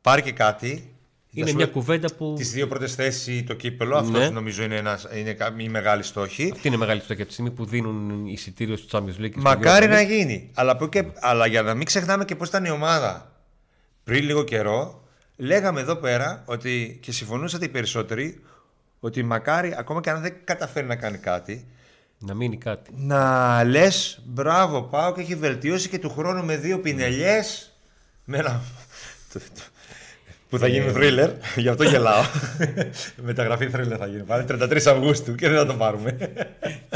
[0.00, 0.88] πάρει και κάτι.
[1.30, 2.34] Είναι μια κουβέντα που.
[2.36, 3.96] Τις δύο πρώτες θέσεις το κύπελο.
[3.96, 4.28] Αυτό Ναι.
[4.28, 6.50] νομίζω είναι, ένας, είναι κα- η μεγάλη στόχη.
[6.52, 9.30] Αυτή είναι μεγάλη στόχη από τη στιγμή που δίνουν εισιτήριο στο Champions League.
[9.30, 10.06] και στο Μακάρι Europa να League.
[10.06, 10.50] γίνει.
[10.54, 13.32] Αλλά, που και, αλλά για να μην ξεχνάμε και πώς ήταν η ομάδα
[14.04, 15.02] πριν λίγο καιρό,
[15.36, 18.40] λέγαμε εδώ πέρα ότι και συμφωνούσατε οι περισσότεροι
[19.00, 21.66] ότι μακάρι ακόμα και αν δεν καταφέρει να κάνει κάτι,
[22.18, 22.90] Να μείνει κάτι.
[22.96, 27.68] να λες μπράβο, πάω και έχει βελτιώσει και του χρόνου με δύο πινελιές.
[28.24, 28.60] Με ένα.
[29.32, 29.62] το- το-
[30.48, 32.22] Που θα γίνει θρίλερ, γι' αυτό γελάω.
[33.24, 34.22] Μεταγραφή θρίλερ θα γίνει.
[34.22, 36.16] Πάλι 33 Αυγούστου και δεν θα το πάρουμε.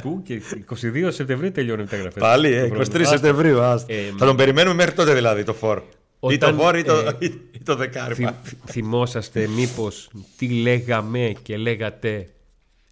[0.03, 0.43] Πού και
[0.83, 2.19] 22 Σεπτεμβρίου τελειώνει η μεταγραφή.
[2.19, 3.61] Πάλι, ε, 23 Σεπτεμβρίου.
[3.61, 3.93] άστα.
[3.93, 5.83] Ε, θα τον περιμένουμε μέχρι τότε δηλαδή το φόρ.
[6.21, 7.17] Ή το Όταν, φόρ ή το, ε,
[7.51, 8.15] ή το δεκάρι.
[8.15, 8.35] Θυ-
[8.67, 12.29] θυμόσαστε μήπως τι λέγαμε και λέγατε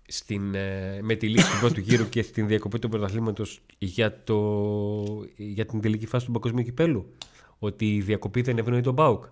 [0.08, 4.36] στην, ε, με τη λύση του πρώτου γύρου και στην διακοπή του πρωταθλήματος για, το,
[5.36, 7.14] για την τελική φάση του παγκοσμίου κυπέλου.
[7.58, 9.24] Ότι η διακοπή δεν ευνοεί τον Μπάουκ.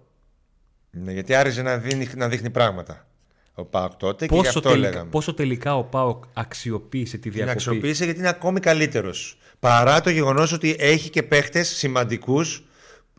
[0.91, 3.07] Ναι, γιατί άριζε να δείχνει, να δείχνει πράγματα
[3.55, 5.11] ο Πάοκ τότε και γι' Πόσο αυτό τελικά, λέγαμε.
[5.11, 9.39] πόσο τελικά ο Πάουκ αξιοποίησε τη Την διακοπή; αξιοποίησε γιατί είναι ακόμη καλύτερος.
[9.61, 12.65] Παρά το γεγονός ότι έχει και παίχτες σημαντικούς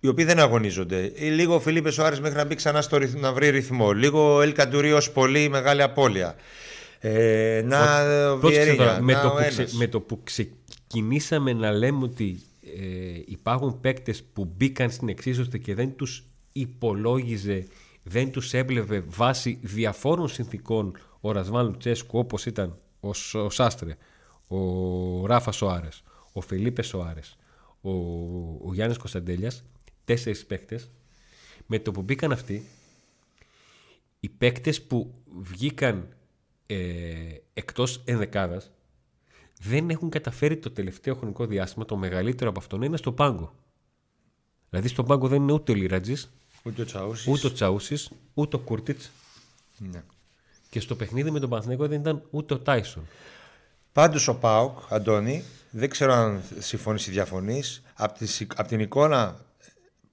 [0.05, 1.11] οι οποίοι δεν αγωνίζονται.
[1.15, 3.91] Ή Λίγο ο Φιλίππε Σοάρε μέχρι να μπει ξανά στο ρυθ- να βρει ρυθμό.
[3.91, 6.35] Λίγο ο Ελ Καντουρί ως πολύ μεγάλη απώλεια.
[6.99, 7.81] Ε, να
[8.31, 9.73] ο Πρόσεξε Βιερίνια, τώρα, με, να το ο που ξε- ένας.
[9.73, 12.39] με το που ξεκινήσαμε να λέμε ότι
[12.79, 17.67] ε, υπάρχουν παίκτες που μπήκαν στην εξίσωση και δεν τους υπολόγιζε,
[18.03, 23.97] δεν τους έβλεπε βάσει διαφόρων συνθήκων ο Ρασβάν Λουτσέσκου όπως ήταν ο, Σ- ο Σάστρε,
[24.47, 24.57] ο
[25.25, 27.37] Ράφα Σοάρες, ο Φελίπε Σοάρες,
[27.81, 27.89] ο,
[28.65, 29.63] ο Γιάννης Κωνσταντέλιας,
[30.05, 30.89] τέσσερις παίκτες,
[31.65, 32.65] με το που μπήκαν αυτοί
[34.19, 36.07] οι παίκτες που βγήκαν
[36.65, 36.77] ε,
[37.53, 38.71] εκτός ενδεκάδας
[39.61, 43.53] δεν έχουν καταφέρει το τελευταίο χρονικό διάστημα το μεγαλύτερο από αυτό να είναι στο πάγκο.
[44.69, 46.29] Δηλαδή στον πάγκο δεν είναι ούτε ο Λιρατζής,
[46.63, 47.27] Ούτε ο Τσαούσης.
[47.27, 49.11] ούτε ο Τσαούσης, ούτε ο Κούρτιτς
[49.77, 50.03] Ναι.
[50.69, 53.07] και στο παιχνίδι με τον Παναθηναϊκό δεν ήταν ούτε ο Τάισον.
[53.91, 59.45] Πάντως ο Πάουκ, Αντώνη, δεν ξέρω αν συμφωνείς ή διαφωνείς, από, την εικόνα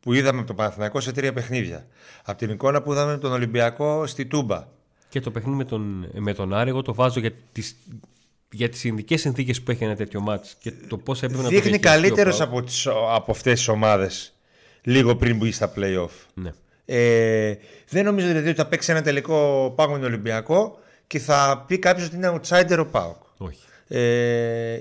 [0.03, 1.87] που είδαμε από τον Παναθηναϊκό σε τρία παιχνίδια.
[2.25, 4.67] Από την εικόνα που είδαμε τον Ολυμπιακό στη Τούμπα.
[5.09, 7.77] Και το παιχνίδι με τον, με τον Άρη, εγώ το βάζω για τις,
[8.51, 11.55] για τις ειδικές συνθήκες που έχει ένα τέτοιο μάτς και το πώς έπρεπε να το
[11.55, 12.51] Δείχνει διαχειριστεί ο καλύτερος ΠΑΟΚ.
[12.51, 14.35] από, τις, από αυτές τις ομάδες
[14.83, 16.27] λίγο πριν μπει στα playoff.
[16.35, 16.53] Ναι.
[16.85, 17.55] Ε,
[17.89, 21.79] δεν νομίζω δηλαδή ότι θα παίξει ένα τελικό Πάουκ με τον Ολυμπιακό και θα πει
[21.79, 23.17] κάποιος ότι είναι outsider ο Πάουκ.
[23.37, 23.61] Όχι.
[23.89, 24.79] Ε,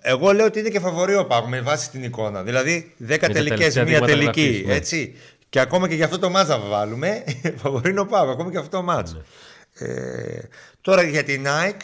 [0.00, 2.42] εγώ λέω ότι είναι και φαβορή ο Πάουκ με βάση την εικόνα.
[2.42, 4.40] Δηλαδή 10 τα τελικές, τελευταία μία δείγματα τελική.
[4.40, 4.74] γραφής, ναι.
[4.74, 5.16] Έτσι.
[5.48, 7.24] Και ακόμα και για αυτό το μάτς να βάλουμε,
[7.62, 8.30] φαβορή είναι ο Πάουκ.
[8.30, 9.14] Ακόμα και αυτό το μάτς.
[9.14, 9.20] Ναι.
[9.86, 10.48] Ε,
[10.80, 11.82] τώρα για την Nike,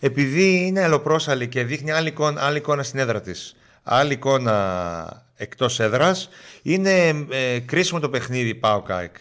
[0.00, 5.80] επειδή είναι αλλοπρόσαλη και δείχνει άλλη εικόνα, άλλη εικόνα στην έδρα της, άλλη εικόνα εκτός
[5.80, 6.28] έδρας,
[6.62, 9.14] είναι ε, κρίσιμο το παιχνίδι Πάουκ ΑΕΚ.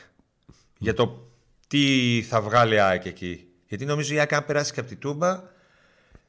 [0.77, 1.27] Για το
[1.67, 3.47] τι θα βγάλει η ΑΕΚ εκεί.
[3.67, 5.41] Γιατί νομίζω η ΑΕΚ, αν περάσει και από τη Τούμπα,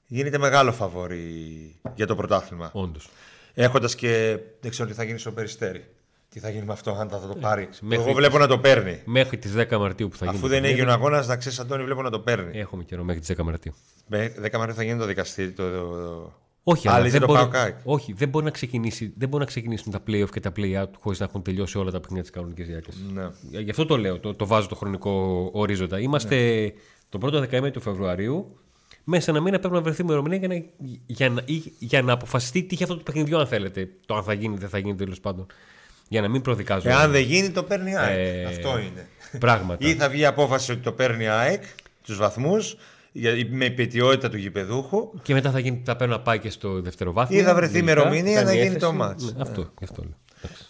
[0.07, 2.71] γίνεται μεγάλο φαβορή για το πρωτάθλημα.
[2.73, 3.09] Όντως.
[3.55, 4.39] Έχοντας και.
[4.61, 5.85] Δεν ξέρω τι θα γίνει στο περιστέρι.
[6.29, 7.69] Τι θα γίνει με αυτό, αν θα το πάρει.
[7.81, 9.01] μέχρι- Εγώ βλέπω να το παίρνει.
[9.05, 10.37] Μέχρι τις 10 Μαρτίου που θα γίνει.
[10.37, 12.59] Αφού το δεν παιχνίδι, έγινε ο αγώνας, να ξέρεις, Αντώνη, βλέπω να το παίρνει.
[12.59, 13.75] Έχουμε καιρό μέχρι τις 10 Μαρτίου.
[14.07, 15.53] Με 10 Μαρτίου θα γίνει το δικαστήριο.
[15.57, 16.33] Το, το...
[16.63, 17.77] Όχι, Άλλη αλλά δεν το μπορεί, ΠΑΟΚ ΑΕΚ.
[17.85, 21.19] όχι δεν, μπορεί να ξεκινήσει, δεν μπορεί να ξεκινήσουν τα play-off και τα play-out χωρίς
[21.19, 22.97] να έχουν τελειώσει όλα τα παιχνίδια της κανονικής διάρκειας.
[23.15, 23.59] Ναι.
[23.61, 26.01] Γι' αυτό το λέω, το, το βάζω το χρονικό ορίζοντα.
[26.01, 26.73] Είμαστε
[27.09, 28.59] το πρώτο δεκαήμερο του Φεβρουαρίου.
[29.05, 30.63] Μέσα σε ένα μήνα πρέπει να βρεθεί ημερομηνία για να,
[31.07, 33.89] για, να, ή- για να αποφασιστεί τι έχει αυτό το παιχνιδιό, αν θέλετε.
[34.07, 35.47] Το αν θα γίνει ή δεν θα γίνει τέλος πάντων.
[36.09, 36.89] Για να μην προδικάζω.
[36.89, 38.19] Εάν δεν γίνει, το παίρνει η ΑΕΚ.
[38.19, 39.09] Ε, Αυτό είναι.
[39.39, 39.89] Πράγματα.
[39.89, 41.63] Ή θα βγει η απόφαση ότι το παίρνει η ΑΕΚ,
[42.03, 42.77] τους βαθμούς,
[43.51, 45.11] με υπετιότητα του γηπεδούχου.
[45.23, 47.41] Και μετά θα, γίνει, θα πρέπει να πάει και στο δευτεροβάθμιο.
[47.41, 48.79] Ή θα βρεθεί λογικά, ημερομηνία κάνει να γίνει έφεση.
[48.81, 49.35] το μάτς.
[49.35, 50.17] Ναι, αυτό, γι' αυτό λέω.
[50.43, 50.65] Εντάξει.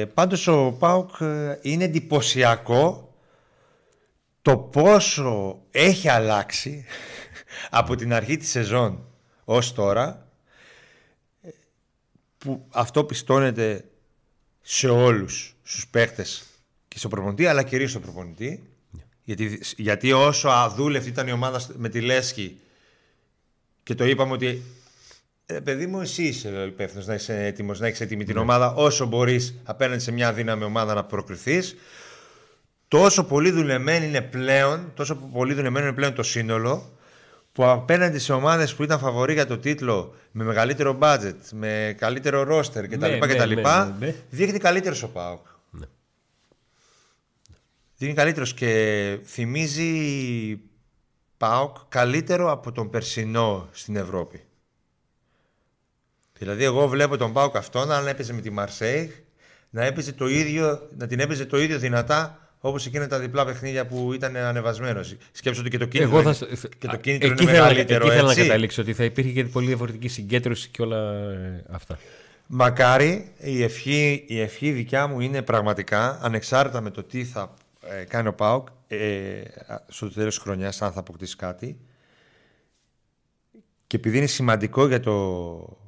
[0.00, 3.14] Ε, πάντως ο ΠΑΟΚ ε, είναι εντυπωσιακό
[4.42, 6.84] το πόσο έχει αλλάξει
[7.70, 9.04] από την αρχή της σεζόν
[9.44, 10.28] ως τώρα
[11.42, 11.48] ε,
[12.38, 13.84] που αυτό πιστώνεται
[14.60, 16.44] σε όλους στους παίχτες
[16.88, 18.66] και στο προπονητή αλλά κυρίως στο προπονητή.
[19.24, 22.58] Γιατί, γιατί όσο αδούλευτη ήταν η ομάδα με τη Λέσχη
[23.82, 24.62] και το είπαμε ότι
[25.46, 29.06] ε, παιδί μου, εσύ είσαι υπεύθυνος να είσαι έτοιμος, να έχεις έτοιμη την ομάδα όσο
[29.06, 31.76] μπορείς απέναντι σε μια αδύναμη ομάδα να προκριθείς.
[32.88, 36.98] Τόσο πολύ δουλεμένη είναι πλέον, τόσο πολύ δουλεμένο είναι πλέον το σύνολο,
[37.52, 42.42] που απέναντι σε ομάδες που ήταν φαβοροί για το τίτλο, με μεγαλύτερο budget, με καλύτερο
[42.42, 42.98] ρόστερ κτλ.
[42.98, 44.14] Ναι, κτλ ναι, ναι, ναι, ναι.
[44.30, 45.46] δείχνει καλύτερο ο Πάοκ.
[47.94, 50.60] ότι είναι καλύτερος και θυμίζει
[51.36, 54.44] ΠΑΟΚ καλύτερο από τον περσινό στην Ευρώπη.
[56.38, 59.24] Δηλαδή, εγώ βλέπω τον Πάουκ αυτόν να έπαιζε με τη Μαρσέη
[59.70, 63.86] να, έπαιζε το ίδιο, να την έπαιζε το ίδιο δυνατά όπως εκείνα τα διπλά παιχνίδια
[63.86, 65.16] που ήταν ανεβασμένος.
[65.32, 66.46] Σκέψτε ότι και το κίνητρο, Εγώ θα...
[66.46, 68.06] είναι, και το κίνητρο εκεί είναι μεγαλύτερο.
[68.06, 71.98] Εκεί θέλω να καταλήξω ότι θα υπήρχε και πολύ διαφορετική συγκέντρωση και όλα ε, αυτά.
[72.46, 77.54] Μακάρι η ευχή, η ευχή δικιά μου είναι πραγματικά ανεξάρτητα με το τι θα
[78.00, 79.42] ε, κάνει ο Πάουκ ε,
[79.88, 81.78] στο τέλος της χρονιάς, αν θα αποκτήσει κάτι.
[83.86, 85.78] Και επειδή είναι σημαντικό για το,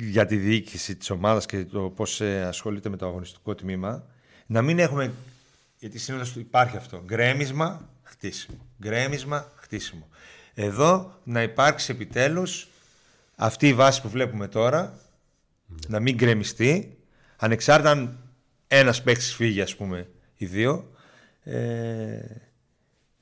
[0.00, 4.06] για, τη διοίκηση της ομάδας και το πώς ε, ασχολείται με το αγωνιστικό τμήμα
[4.50, 5.12] να μην έχουμε,
[5.78, 8.66] γιατί συνήθως υπάρχει αυτό, γκρέμισμα, χτίσιμο.
[8.82, 10.08] Γκρέμισμα, χτίσιμο.
[10.54, 12.68] Εδώ να υπάρξει επιτέλους
[13.36, 14.98] αυτή η βάση που βλέπουμε τώρα,
[15.88, 16.98] να μην γκρεμιστεί,
[17.36, 18.18] ανεξάρτητα αν
[18.68, 20.90] ένας παίκτης φύγει ας πούμε οι δύο,
[21.44, 22.20] ε,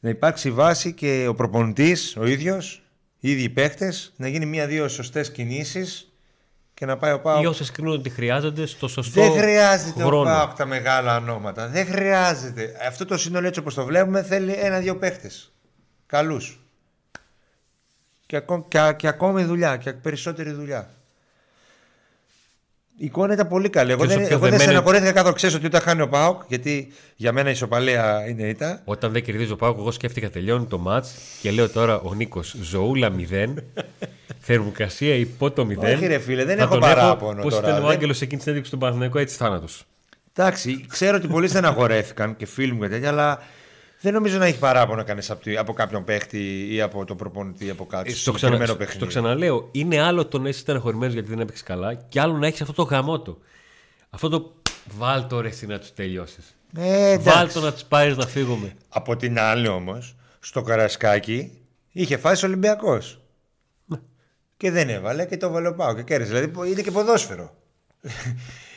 [0.01, 2.83] να υπάρξει βάση και ο προπονητής ο ίδιος
[3.21, 6.13] οι ίδιοι παίχτε, να γίνει μία-δύο σωστές κινήσεις
[6.79, 7.43] και να πάει ο Πάοκ.
[7.43, 10.31] Ή όσες κρίνουν ότι χρειάζονται στο σωστό Δεν χρειάζεται χρόνο.
[10.31, 11.69] ο Πάοκ τα μεγάλα ονόματα.
[11.69, 12.77] Δεν χρειάζεται.
[12.87, 15.53] Αυτό το σύνολο έτσι όπως το βλέπουμε θέλει ένα-δύο παίχτες.
[16.07, 16.61] Καλούς.
[18.27, 20.91] Και, και, και ακόμη δουλειά και περισσότερη δουλειά.
[22.99, 23.93] Η εικόνα ήταν πολύ καλή.
[23.93, 25.35] Εγώ δεν, εγώ δεν στεναχωρήθηκα καθόλου.
[25.35, 28.81] Ξέρει ότι όταν χάνει ο Πάοκ, γιατί για μένα η ισοπαλία είναι ήττα.
[28.85, 31.05] Όταν δεν κερδίζει ο Πάοκ, εγώ σκέφτηκα τελειώνει το ματ
[31.43, 33.55] και λέω τώρα ο Νίκος Ζωούλα 0.
[34.39, 35.77] Θερμοκρασία υπό το 0.
[35.77, 37.43] Όχι, ρε φίλε, δεν έχω παράπονο.
[37.43, 39.85] Πώς ήταν ο Άγγελος εκείνη την συνέντευξη του Παναθηναϊκού, έτσι θάνατος.
[40.35, 43.43] Εντάξει, ξέρω ότι πολλοί στεναχωρέθηκαν και φίλοι μου και τέτοια, αλλά
[44.07, 47.71] δεν νομίζω να έχει παράπονο κανείς από, από κάποιον παίχτη ή από τον προπονητή ή
[47.71, 48.15] από κάτι.
[48.15, 52.21] Στο, ξανα, στο ξαναλέω, είναι άλλο το να είσαι στεναχωρημένος γιατί δεν έπαιξες καλά και
[52.21, 53.39] άλλο να έχεις αυτό το γαμότο.
[54.11, 54.55] Αυτό το
[54.99, 56.57] βάλτο ρε να τους τελειώσεις.
[56.77, 58.75] Ε, βάλτο να τους πάρεις να φύγουμε.
[58.89, 61.59] Από την άλλη όμως, στο Καρασκάκι
[61.93, 63.21] είχε φάσει Ολυμπιακός.
[63.85, 63.99] Ναι.
[64.57, 66.33] Και δεν έβαλε και το βάλε ο Πάο και κέρδισε.
[66.33, 67.55] Δηλαδή είναι και ποδόσφαιρο.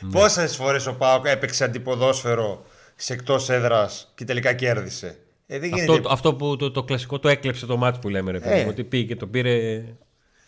[0.02, 0.12] Ναι.
[0.12, 2.66] Πόσες φορές ο Πάο έπαιξε αντιποδόσφαιρο
[3.02, 5.18] σε εκτός έδρας και τελικά κέρδισε.
[5.48, 8.40] Ε, δεν αυτό, αυτό που το, το, κλασικό το έκλεψε το μάτι που λέμε, ρε
[8.40, 8.60] παιδί.
[8.60, 8.66] Ε.
[8.66, 9.84] Ότι πήγε και το πήρε.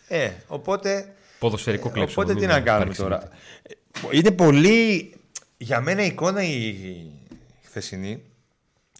[0.08, 1.14] Ε, οπότε.
[1.38, 2.22] Ποδοσφαιρικό ε, κλέψιμο.
[2.24, 3.28] Οπότε τι να κάνουμε τώρα.
[4.10, 5.14] Είναι πολύ.
[5.56, 6.76] Για μένα η εικόνα η
[7.62, 8.22] χθεσινή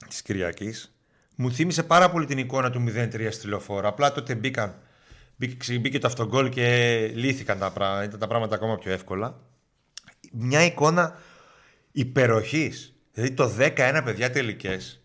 [0.09, 0.95] της Κυριακής
[1.37, 3.89] μου θύμισε πάρα πολύ την εικόνα του 0-3 στη λεωφόρα.
[3.89, 4.75] Απλά τότε μπήκαν.
[5.37, 8.05] Μπήκε, μπήκε το αυτογκόλ και λύθηκαν τα πράγματα.
[8.05, 9.41] Ήταν τα πράγματα ακόμα πιο εύκολα.
[10.33, 11.19] Μια εικόνα
[11.93, 15.01] υπεροχής Δηλαδή το 11 παιδιά τελικές.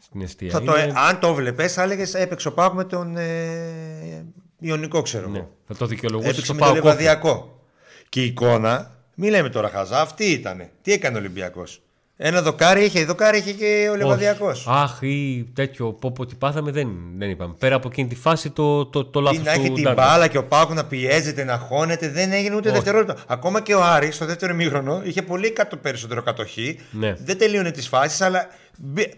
[0.00, 0.60] Στην αιστεία.
[0.60, 4.26] Το, αν το βλέπει, θα έλεγες έπαιξε ο Πάοκ με τον ε,
[4.58, 7.62] Ιωνικό, ξέρω ναι, Θα το δικαιολογούσε έπαιξε με τον Λεβαδιακό.
[8.08, 10.68] Και η εικόνα, μην λέμε τώρα χαζά, αυτή ήταν.
[10.82, 11.82] Τι έκανε ο Ολυμπιακός.
[12.16, 14.66] Ένα δοκάρι είχε, δοκάρι είχε και ο Λεβαδιακός.
[14.68, 17.54] Αχ, ή τέτοιο πόπο τι πάθαμε δεν, δεν είπαμε.
[17.58, 19.44] Πέρα από εκείνη τη φάση το, το, το λάθος του.
[19.44, 23.14] Να έχει την μπάλα και ο Πάκου να πιέζεται, να χώνεται, δεν έγινε ούτε δευτερόλεπτο.
[23.26, 26.80] Ακόμα και ο Άρης στο δεύτερο ημίχρονο είχε πολύ κατω, περισσότερο κατοχή.
[26.90, 27.16] Ναι.
[27.20, 28.48] Δεν τελείωνε τις φάσεις, αλλά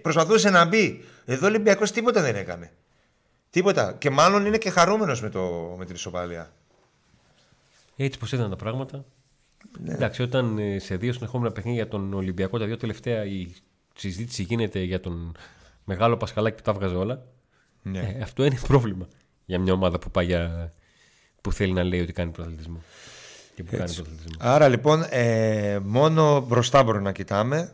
[0.03, 1.05] προσπαθούσε να μπει.
[1.25, 2.73] Εδώ ο Ολυμπιακός τίποτα δεν έκανε.
[3.51, 3.95] Τίποτα.
[3.99, 5.31] Και μάλλον είναι και χαρούμενος με,
[5.77, 6.53] με την ισοπαλία.
[7.97, 9.05] Έτσι πως ήταν τα πράγματα.
[9.79, 9.93] Ναι.
[9.93, 13.55] Εντάξει, όταν ε, σε δύο συνεχόμενα παιχνίδια για τον Ολυμπιακό, τα δύο τελευταία η
[13.95, 15.37] συζήτηση γίνεται για τον
[15.85, 17.27] μεγάλο Πασχαλάκη που τα βγάζει όλα.
[17.83, 17.99] Ναι.
[17.99, 19.09] Ε, αυτό είναι πρόβλημα
[19.45, 20.73] για μια ομάδα που, πάει για...
[21.41, 22.83] που θέλει να λέει ότι κάνει πρωταθλητισμό.
[23.55, 24.37] Και που κάνει πρωταθλητισμό.
[24.39, 27.73] Άρα λοιπόν, ε, μόνο μπροστά μπορούμε να κοιτάμε.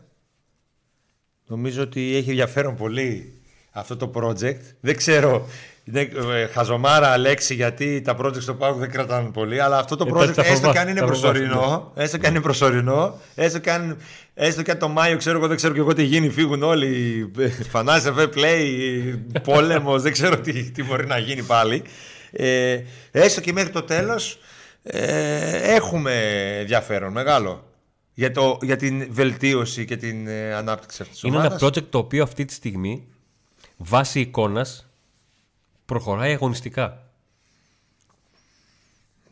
[1.47, 3.41] Νομίζω ότι έχει ενδιαφέρον πολύ
[3.71, 4.61] αυτό το project.
[4.81, 5.47] Δεν ξέρω
[5.85, 6.01] είναι
[6.35, 10.11] ε, χαζομάρα λέξη γιατί τα project στο Πάουκ δεν κρατάνε πολύ, αλλά αυτό το ε,
[10.13, 13.99] project έστω και αν είναι προσωρινό, έστω και αν είναι προσωρινό, έστω και αν,
[14.35, 17.31] έστω και αν το Μάιο ξέρω εγώ, δεν ξέρω και εγώ τι γίνει, φύγουν όλοι,
[17.71, 21.83] φανάζε fair play, πόλεμος, δεν ξέρω τι, τι μπορεί να γίνει πάλι.
[22.33, 24.39] Ε, έστω και μέχρι το τέλος
[24.83, 26.13] ε, έχουμε
[26.61, 27.65] ενδιαφέρον μεγάλο
[28.15, 31.99] για, το, για την βελτίωση και την ε, ανάπτυξη αυτής της Είναι ένα project το
[31.99, 33.07] οποίο αυτή τη στιγμή
[33.77, 34.92] βάσει εικόνας
[35.93, 37.11] προχωράει αγωνιστικά.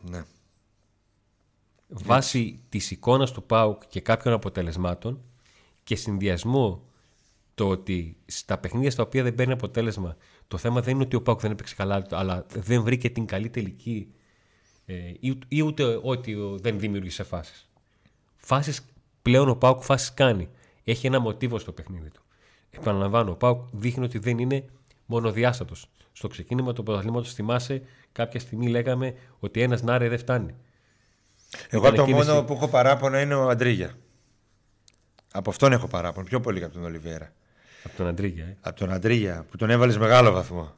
[0.03, 0.25] Ναι.
[1.89, 5.21] Βάσει της εικόνας του ΠΑΟΚ και κάποιων αποτελεσμάτων
[5.85, 6.83] και συνδυασμό
[7.55, 10.17] το ότι στα παιχνίδια στα οποία δεν παίρνει αποτέλεσμα
[10.49, 13.51] το θέμα δεν είναι ότι ο ΠΑΟΚ δεν έπαιξε καλά αλλά δεν βρήκε την καλή
[13.51, 14.15] τελική
[14.87, 15.13] ε,
[15.49, 17.69] ή, ούτε ότι δεν δημιούργησε φάσεις.
[18.37, 18.85] Φάσεις
[19.23, 20.49] πλέον ο ΠΑΟΚ φάσεις κάνει.
[20.85, 22.23] Έχει ένα μοτίβο στο παιχνίδι του.
[22.71, 24.65] Επαναλαμβάνω, ο ΠΑΟΚ δείχνει ότι δεν είναι
[25.07, 30.55] μονοδιάστατος στο ξεκίνημα του πρωταθλήματος, θυμάσαι, κάποια στιγμή λέγαμε ότι ένας Νάρε δεν φτάνει.
[31.69, 33.91] Εγώ το μόνο που έχω παράπονα είναι ο Αντρίγια.
[35.33, 36.27] Από αυτόν έχω παράπονο.
[36.27, 37.33] Πιο πολύ από τον Ολιβέρα.
[37.85, 38.45] Από τον Αντρίγια.
[38.45, 38.57] Ε.
[38.61, 40.75] Από τον Αντρίγια που τον έβαλες μεγάλο βαθμό.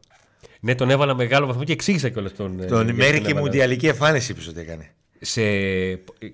[0.61, 2.61] Ναι, τον έβαλα μεγάλο βαθμό και εξήγησα κιόλας τον.
[2.61, 3.41] ε, Τον γιατί μέχρι τον και έβαλα.
[3.47, 4.95] μουντιαλική εμφάνιση είπες ότι έκανε.
[5.21, 5.43] Σε...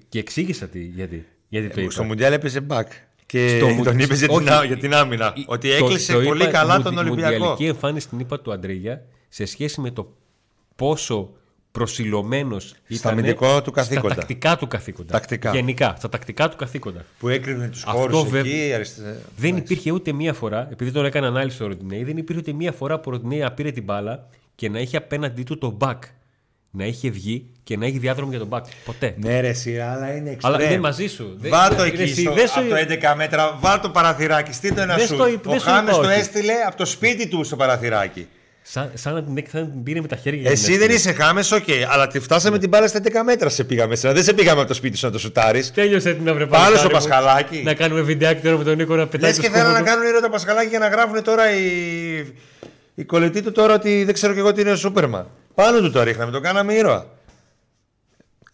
[0.08, 1.26] Και εξήγησα τι, γιατί.
[1.48, 1.90] Γιατί το είπα.
[1.90, 2.84] Στο Μουντιάλ έπαιζε back.
[3.30, 5.32] Και Στο μου- τον είπε για, την Όχι, ά- για την άμυνα.
[5.36, 7.32] η- ότι το- έκλεισε το πολύ είπα, καλά μουντι- τον Ολυμπιακό.
[7.32, 10.12] μουντιαλική εμφάνιση την είπα του Αντρίγια σε σχέση με το
[10.76, 11.30] πόσο
[11.72, 14.06] προσιλωμένος ήταν αμυντικό του καθήκοντα.
[14.12, 15.12] Στα τακτικά του καθήκοντα.
[15.12, 15.50] Τακτικά.
[15.54, 17.04] Γενικά, στα τακτικά του καθήκοντα.
[17.18, 18.72] Που έκρινε τους Αυτό χώρους βέβαια- εκεί.
[18.74, 19.20] Αριστε...
[19.36, 22.72] Δεν υπήρχε ούτε μία φορά, επειδή τον έκανε ανάλυση στο Ροντινέη, δεν υπήρχε ούτε μία
[22.72, 25.98] φορά που ο Ροντινέη να πήρε την μπάλα και να είχε απέναντί του το back.
[26.70, 28.60] Να είχε βγει και να έχει διάδρομο για τον back.
[28.84, 29.14] Ποτέ.
[29.18, 30.54] Ναι, ρε, εσύ, αλλά είναι εξτρέμ.
[30.54, 31.36] Αλλά είναι μαζί σου.
[31.38, 33.88] Δεν- Βάρ το είναι εκεί εσύ, στο, δεν σου- από το 11 μέτρα, βάλ το
[33.90, 35.14] παραθυράκι, στείλ το ένα Δεν σου.
[35.14, 36.18] στο είπα- Ο δεν σου Χάμες είπα το όχι.
[36.18, 38.26] έστειλε από το σπίτι του στο παραθυράκι.
[38.62, 40.40] Σαν, σαν να την, σαν να την πήρε με τα χέρια.
[40.40, 41.12] για Εσύ την δεν έστειλε.
[41.12, 43.94] είσαι Χάμες, οκ, αλλά τη φτάσαμε την μπάλα στα 11 μέτρα σε πήγαμε.
[43.96, 44.12] Σένα.
[44.12, 45.72] Δεν σε πήγαμε από το σπίτι σου να το σουτάρεις.
[45.72, 46.98] Τέλειωσε την αυρε Πάλι στο παλικάρι μου.
[47.20, 47.62] Πασχαλάκι.
[47.64, 49.84] Να κάνουμε βιντεάκι τώρα με τον Νίκο να πετάει Λες το και θέλω σκούφο να
[49.84, 49.90] του.
[49.90, 51.62] κάνουν ήρωα τα Πασχαλάκι για να γράφουν τώρα οι,
[52.94, 55.26] οι κολλητοί του τώρα ότι δεν ξέρω κι εγώ τι είναι ο Σούπερμαν.
[55.58, 57.06] Πάνω του το ρίχναμε, το κάναμε ήρωα.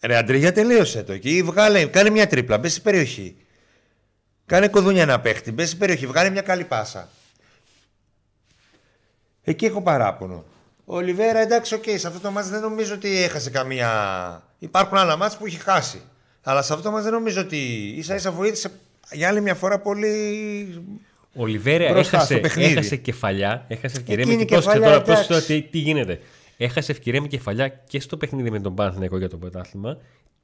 [0.01, 1.43] Ρε Αντρίγια, τελείωσε το εκεί.
[1.43, 3.35] Βγάλε, κάνε μια τρίπλα, μπες στην περιοχή.
[4.45, 7.09] Κάνε κουδούνια ένα παίχτη, μπες στην περιοχή, βγάλε μια καλή πάσα.
[9.43, 10.45] Εκεί έχω παράπονο.
[10.85, 13.89] Ο Ολιβέιρα, εντάξει, οκ, σε αυτό το ματς δεν νομίζω ότι έχασε καμία.
[14.59, 16.01] Υπάρχουν άλλα ματς που έχει χάσει.
[16.43, 17.57] Αλλά σε αυτό το μάτς δεν νομίζω ότι
[17.97, 18.71] ίσα ίσα βοήθησε
[19.11, 20.83] για άλλη μια φορά πολύ.
[21.35, 22.71] Ο Λιβέρια Μπροστά έχασε, στο παιχνίδι.
[22.71, 23.65] έχασε κεφαλιά.
[23.67, 25.61] Έχασε ευκαιρία Εκείνη με η πρόσεξε κεφαλιά, τώρα, πρόσεξε τώρα εντάξει.
[25.61, 26.19] τι, τι γίνεται;
[26.57, 29.97] Έχασε ευκαιρία με κεφαλιά και στο παιχνίδι με τον Παναθηναϊκό για το πρωτάθλημα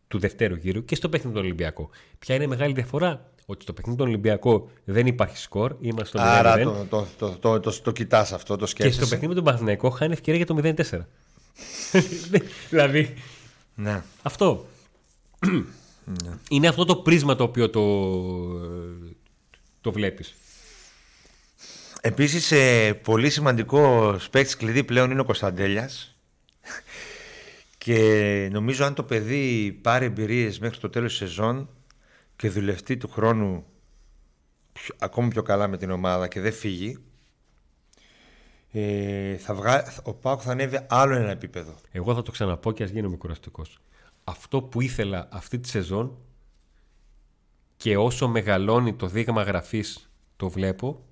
[0.07, 1.89] του δευτέρου γύρου και στο παιχνίδι τον Ολυμπιακό.
[2.19, 6.27] Ποια είναι η μεγάλη διαφορά, ότι στο παιχνίδι τον Ολυμπιακό δεν υπάρχει σκορ, είμαστε στο
[6.27, 6.31] 0-0.
[6.31, 8.97] Άρα το, το, το, το, το, το κοιτάς αυτό, το και σκέφτεσαι.
[8.97, 10.99] στο παιχνίδι με τον Παναθηναϊκό χάνει ευκαιρία για το 0-4.
[12.69, 13.13] δηλαδή,
[13.75, 14.03] Ναι.
[14.21, 14.65] αυτό.
[16.49, 17.81] είναι αυτό το πρίσμα το οποίο το,
[19.81, 20.33] το βλέπεις.
[22.01, 26.15] Επίσης, ε, πολύ σημαντικό παίκτης κλειδί πλέον είναι ο Κωνσταντέλιας.
[27.77, 31.69] Και νομίζω αν το παιδί πάρει εμπειρίες μέχρι το τέλος της σεζόν
[32.35, 33.65] και δουλευτεί του χρόνου
[34.73, 36.97] πιο- ακόμη πιο καλά με την ομάδα και δεν φύγει,
[38.71, 39.93] ε, θα βγα...
[40.03, 41.75] ο Πάουκ θα ανέβει άλλο ένα επίπεδο.
[41.91, 43.79] Εγώ θα το ξαναπώ και ας γίνομαι κουραστικός.
[44.23, 46.17] Αυτό που ήθελα αυτή τη σεζόν
[47.77, 51.05] και όσο μεγαλώνει το δείγμα γραφής το βλέπω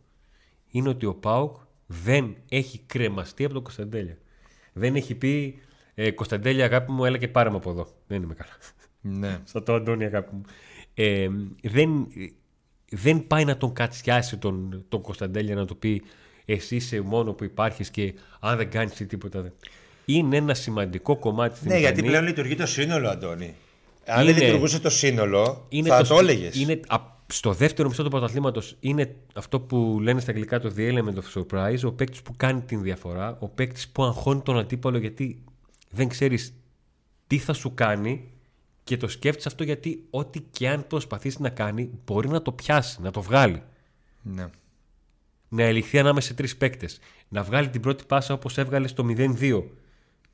[0.71, 1.55] είναι ότι ο Πάουκ
[1.87, 4.17] δεν έχει κρεμαστεί από τον Κωνσταντέλια.
[4.73, 5.59] Δεν έχει πει
[5.95, 7.87] ε, Κωνσταντέλια αγάπη μου έλα και πάρε με από εδώ.
[8.07, 8.51] Δεν είμαι καλά.
[9.19, 9.37] Ναι.
[9.51, 10.41] Σαν το Αντώνη αγάπη μου.
[10.93, 11.27] Ε,
[11.63, 12.07] δεν,
[12.89, 16.01] δεν πάει να τον κατσιάσει τον, τον Κωνσταντέλια να του πει
[16.45, 19.51] εσύ είσαι μόνος που υπάρχεις και αν δεν κάνεις εσύ τίποτα δεν.
[20.05, 22.07] Είναι ένα σημαντικό κομμάτι στην Ναι, γιατί ικανή.
[22.07, 23.53] πλέον λειτουργεί το σύνολο, Αντώνη.
[24.05, 26.55] Αν Είναι- δεν λειτουργούσε το σύνολο, είναι θα το, σ- έλεγες.
[26.61, 30.93] Είναι, α- στο δεύτερο μισό του πρωταθλήματος είναι αυτό που λένε στα αγγλικά το The
[30.93, 34.97] Element of Surprise, ο παίκτης που κάνει την διαφορά, ο παίκτης που αγχώνει τον αντίπαλο
[34.97, 35.43] γιατί
[35.89, 36.53] δεν ξέρεις
[37.27, 38.31] τι θα σου κάνει
[38.83, 43.01] και το σκέφτεσαι αυτό γιατί ό,τι και αν προσπαθήσει να κάνει μπορεί να το πιάσει,
[43.01, 43.63] να το βγάλει.
[44.21, 44.47] Ναι.
[45.49, 46.99] Να ελιχθεί ανάμεσα σε τρεις παίκτες.
[47.29, 49.63] Να βγάλει την πρώτη πάσα όπως έβγαλε στο 0-2.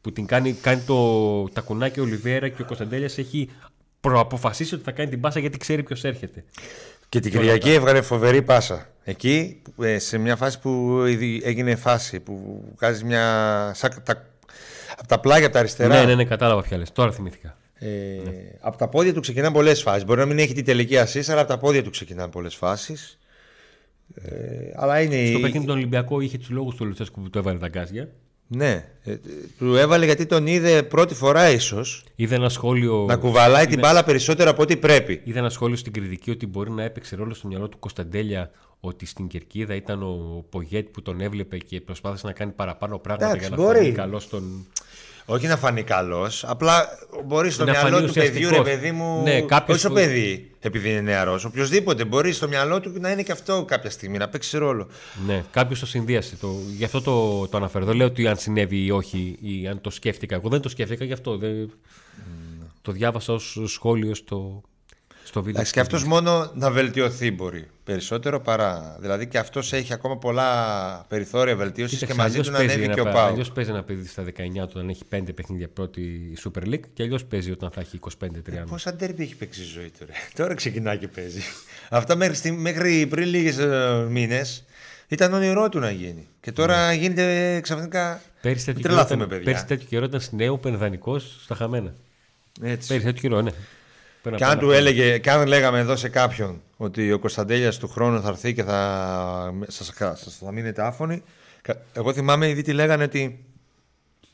[0.02, 3.50] Που την κάνει, κάνει το τακουνάκι ο Ολιβέρα και ο Κωνσταντέλιας έχει
[4.10, 6.44] προαποφασίσει ότι θα κάνει την πάσα γιατί ξέρει ποιος έρχεται.
[7.10, 8.90] Και την Κυριακή έβγαλε φοβερή πάσα.
[9.04, 13.22] Εκεί, ε, σε μια φάση που ήδη έγινε φάση, που βγάζει μια.
[13.76, 14.26] Σαν, τα,
[14.98, 15.96] από τα πλάγια από τα αριστερά.
[16.00, 16.92] Ναι, ναι, ναι, κατάλαβα ποια λες.
[16.92, 17.58] Τώρα θυμήθηκα.
[17.76, 17.88] Ε,
[18.60, 20.06] Από τα πόδια του ξεκινάνε πολλές φάσεις.
[20.06, 23.20] Μπορεί να μην έχει την τελική assist, αλλά από τα πόδια του ξεκινάνε πολλές φάσεις.
[24.16, 24.32] Ε,
[24.76, 25.26] αλλά είναι.
[25.26, 28.10] Στο η- παιχνίδι τον Ολυμπιακό είχε τους λόγους του Λουτσέσκου που του έβαλε τα γκάζια.
[28.48, 28.86] Ναι.
[29.04, 29.16] Ε,
[29.58, 33.06] του έβαλε γιατί τον είδε πρώτη φορά ίσως Είδε ένα σχόλιο.
[33.08, 35.22] να κουβαλάει την μπάλα περισσότερο από ό,τι πρέπει.
[35.24, 39.06] Είδα ένα σχόλιο στην κριτική ότι μπορεί να έπαιξε ρόλο στο μυαλό του Κωνσταντέλια ότι
[39.06, 43.48] στην κερκίδα ήταν ο Πογέτ που τον έβλεπε και προσπάθησε να κάνει παραπάνω πράγματα Εντάξει,
[43.48, 43.78] για να μπορεί.
[43.78, 44.68] φανεί καλός στον.
[45.28, 46.88] Όχι να φανεί καλός, απλά
[47.26, 48.66] μπορείς στο Να μυαλό φανεί του παιδιού, ρε ουσιαστικός.
[48.82, 49.24] παιδί μου.
[49.24, 51.46] Ναι, κάποιος όχι στο που- παιδί, επειδή είναι νεαρός.
[51.46, 54.88] Οποιοδήποτε μπορείς στο μυαλό του να είναι και αυτό κάποια στιγμή, να παίξει ρόλο.
[55.26, 56.36] Ναι, κάποιος το συνδύασε.
[56.36, 56.56] Το...
[56.78, 57.86] Γι' αυτό το, το αναφέρω.
[57.86, 60.36] Δεν λέω ότι αν συνέβη ή όχι, ή αν το σκέφτηκα.
[60.36, 61.38] Εγώ δεν το σκέφτηκα γι' αυτό.
[61.38, 61.72] Δεν...
[62.82, 64.62] Το διάβασα ως σχόλιο στο,
[65.26, 65.52] στο βίντεο.
[65.54, 68.98] Εντάξει, και αυτός μόνο να βελτιωθεί μπορεί περισσότερο παρά.
[69.00, 72.74] Δηλαδή και αυτός έχει ακόμα πολλά περιθώρια βελτίωσης και Κοίταξε, μαζί αλλιώς του να παίζει
[72.74, 73.28] ανέβει ένα και ο παι- Πάου.
[73.32, 77.04] αλλιώς παίζει ένα παιδί στα 19 του όταν έχει 5 παιχνίδια πρώτη Super League και
[77.04, 78.64] αλλιώς παίζει όταν θα έχει 25-30.
[78.70, 80.14] Πόσα ντέρμπι έχει παίξει η ζωή του, ρε.
[80.44, 81.42] Τώρα ξεκινάει και παίζει.
[81.90, 83.58] Αυτά μέχρι, στη- μέχρι πριν λίγες
[84.10, 84.66] μήνες
[85.08, 86.28] ήταν όνειρό του να γίνει.
[86.42, 88.22] Και τώρα γίνεται ξαφνικά.
[88.42, 89.46] Πέρυσι Μην τέτοιο, καιρό τρελαθούμε, ήταν, παιδιά.
[89.46, 91.94] πέρυσι τέτοιο καιρό ήταν στην νέο πενδανικός στα χαμένα.
[92.62, 92.88] Έτσι.
[92.88, 93.52] Πέρυσι τέτοιο καιρό, ναι.
[94.26, 97.12] Πρέπει Και να αν, πάμε του να έλεγε, και αν λέγαμε εδώ σε κάποιον ότι
[97.12, 101.24] ο Κωνσταντέλιας του χρόνου θα έρθει και θα, σας, σας θα μείνετε άφωνοι.
[101.62, 103.44] κα- Εγώ θυμάμαι ήδη τι λέγανε ότι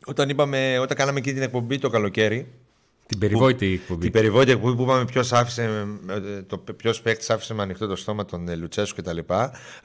[0.05, 2.47] όταν, είπαμε, όταν κάναμε εκεί την εκπομπή το καλοκαίρι,
[3.07, 4.01] Την περιβόητη εκπομπή.
[4.01, 7.95] την περιβόητη εκπομπή που είπαμε ποιος άφησε, ε, το ποιος παίκτης άφησε με ανοιχτό το
[7.95, 9.17] στόμα τον ε, Λουτσέσκου κτλ.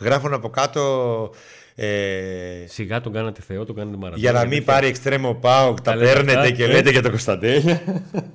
[0.01, 1.31] Γράφουν από κάτω
[1.79, 1.87] ε,
[2.69, 4.21] Σιγά τον κάνατε Θεό, τον κάνατε Μαραντόνα.
[4.23, 6.67] για να μην πάρει εξτρέμο πάω, τα Τα λέτε παίρνετε αυτά, και ε.
[6.67, 7.83] λέτε για τον Κωνσταντέλια.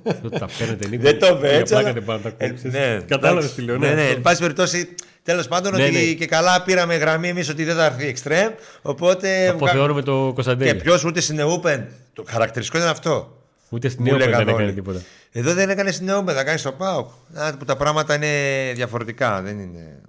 [0.08, 1.02] Αυτό τα παίρνετε Νίκο.
[1.02, 1.72] Δεν το είπε Για έτσι.
[1.72, 2.72] πλάκα αλλά- δεν πάνε να τα Ε, κόψεις.
[2.72, 3.54] ναι, Κατάλαβες εντάξει.
[3.54, 3.76] τι λέω.
[3.78, 4.00] Ναι, ναι.
[4.02, 4.14] αυτό.
[4.14, 6.00] Εν πάση περιπτώσει, τέλος πάντων Ναι, ότι ναι.
[6.12, 8.52] και καλά πήραμε γραμμή εμείς ότι δεν θα έρθει εξτρέμ.
[8.82, 9.48] Οπότε.
[9.48, 10.76] Αποθεώνουμε το Και Κωνσταντέλια.
[10.76, 11.84] ποιος ούτε στην Open.
[12.12, 13.36] Το χαρακτηριστικό ήταν αυτό.
[13.68, 14.72] Ούτε στην Μου Νέο δεν λέγαν έκανε όλοι.
[14.72, 15.00] τίποτα.
[15.32, 17.08] Εδώ δεν έκανε στην Open, θα κάνει στο ΠΑΟΚ.
[17.34, 18.28] Α, Που τα πράγματα είναι
[18.74, 19.42] διαφορετικά.
[19.42, 20.00] Δεν είναι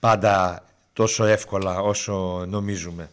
[0.00, 3.10] πάντα τόσο εύκολα όσο νομίζουμε.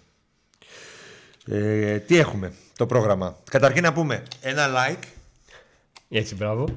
[1.45, 5.03] Ε, τι έχουμε το πρόγραμμα; Καταρχήν να πούμε ένα like.
[6.09, 6.67] Έτσι, μπράβο.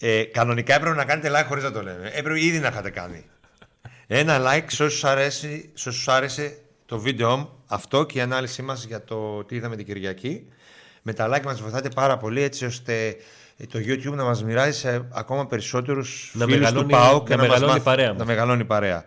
[0.00, 2.10] Ε, κανονικά έπρεπε να κάνετε like χωρίς να το λέμε.
[2.14, 3.24] Έπρεπε ήδη να είχατε κάνει.
[4.06, 8.62] Ένα like σε όσους, αρέσει, σε όσους άρεσε το βίντεο μου αυτό και η ανάλυση
[8.62, 10.48] μας για το τι είδαμε την Κυριακή.
[11.02, 13.16] Με τα like μας βοηθάτε πάρα πολύ έτσι ώστε
[13.56, 17.42] το YouTube να μας μοιράζει σε ακόμα περισσότερους Να φίλους μεγαλώνει- του ΠΑΟ και να
[17.42, 18.26] να, μας μεγαλώνει η μάθει- παρέα να μας.
[18.26, 19.04] μεγαλώνει η παρέα.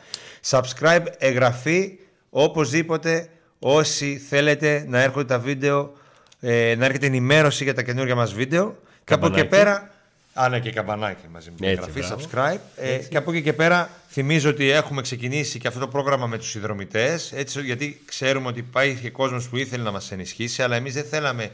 [0.49, 1.91] Subscribe, εγγραφή,
[2.29, 3.29] οπωσδήποτε
[3.59, 5.93] όσοι θέλετε να έρχονται τα βίντεο,
[6.39, 8.77] ε, να έρχεται ενημέρωση για τα καινούργια μας βίντεο.
[9.03, 9.47] Και από εκεί Καμπανάκι.
[9.71, 9.91] πέρα
[10.39, 12.53] Α, ναι, και καμπανάκι μαζί με την Έτσι, εγγραφή, μπράβο.
[12.55, 12.59] subscribe.
[12.75, 16.37] Ε, και από εκεί και πέρα θυμίζω ότι έχουμε ξεκινήσει και αυτό το πρόγραμμα με
[16.37, 20.75] τους συνδρομητές, έτσι, γιατί ξέρουμε ότι υπάρχει και κόσμος που ήθελε να μας ενισχύσει, αλλά
[20.75, 21.49] εμείς δεν θέλαμε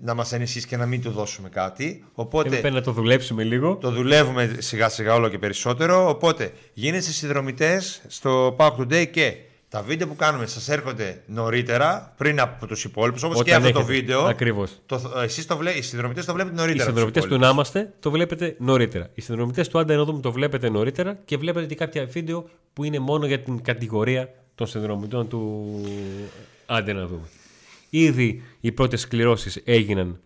[0.00, 2.04] να μας ενισχύσει και να μην του δώσουμε κάτι.
[2.12, 3.76] Οπότε Έπρεπε να το δουλέψουμε λίγο.
[3.76, 6.08] το δουλεύουμε σιγά σιγά όλο και περισσότερο.
[6.08, 9.36] Οπότε γίνεστε συνδρομητές στο Pack Today και
[9.68, 13.22] τα βίντεο που κάνουμε σας έρχονται νωρίτερα πριν από τους υπόλοιπους.
[13.22, 13.94] Όπως και Όταν αυτό το έχετε.
[13.94, 14.20] βίντεο.
[14.24, 14.78] Ακριβώς.
[14.86, 16.82] Το, εσείς το βλέ, οι συνδρομητές το βλέπετε Οι νωρίτερα.
[16.90, 17.48] από τους συνδρομητές του υπόλοιπους.
[17.48, 19.08] να είμαστε το βλέπετε νωρίτερα.
[19.14, 22.84] Οι συνδρομητές του Άντε να δούμε το βλέπετε νωρίτερα και βλέπετε και κάποια βίντεο που
[22.84, 25.66] είναι μόνο για την κατηγορία των συνδρομητών του
[26.66, 27.22] Άντε να δούμε.
[27.90, 30.20] Ήδη οι πρώτες κληρώσεις έγιναν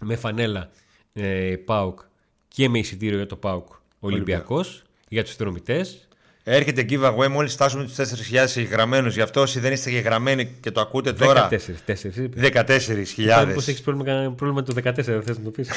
[0.00, 0.70] με φανέλα
[1.12, 2.00] ε, ΠΑΟΚ
[2.48, 3.68] και με εισιτήριο για το ΠΑΟΚ
[4.00, 6.08] Ολυμπιακός για τους συνδρομητές.
[6.44, 9.08] Έρχεται giveaway μόλις φτάσουμε τους 4.000 εγγραμμένου.
[9.08, 11.48] Γι' αυτό όσοι δεν είστε εγγραμμένοι και το ακούτε τώρα.
[11.50, 11.56] 14.
[11.86, 11.96] 14
[12.36, 13.44] 14.000.
[13.46, 15.70] Μήπω έχεις πρόβλημα, κανένα πρόβλημα το 14, δεν θες να το πεις.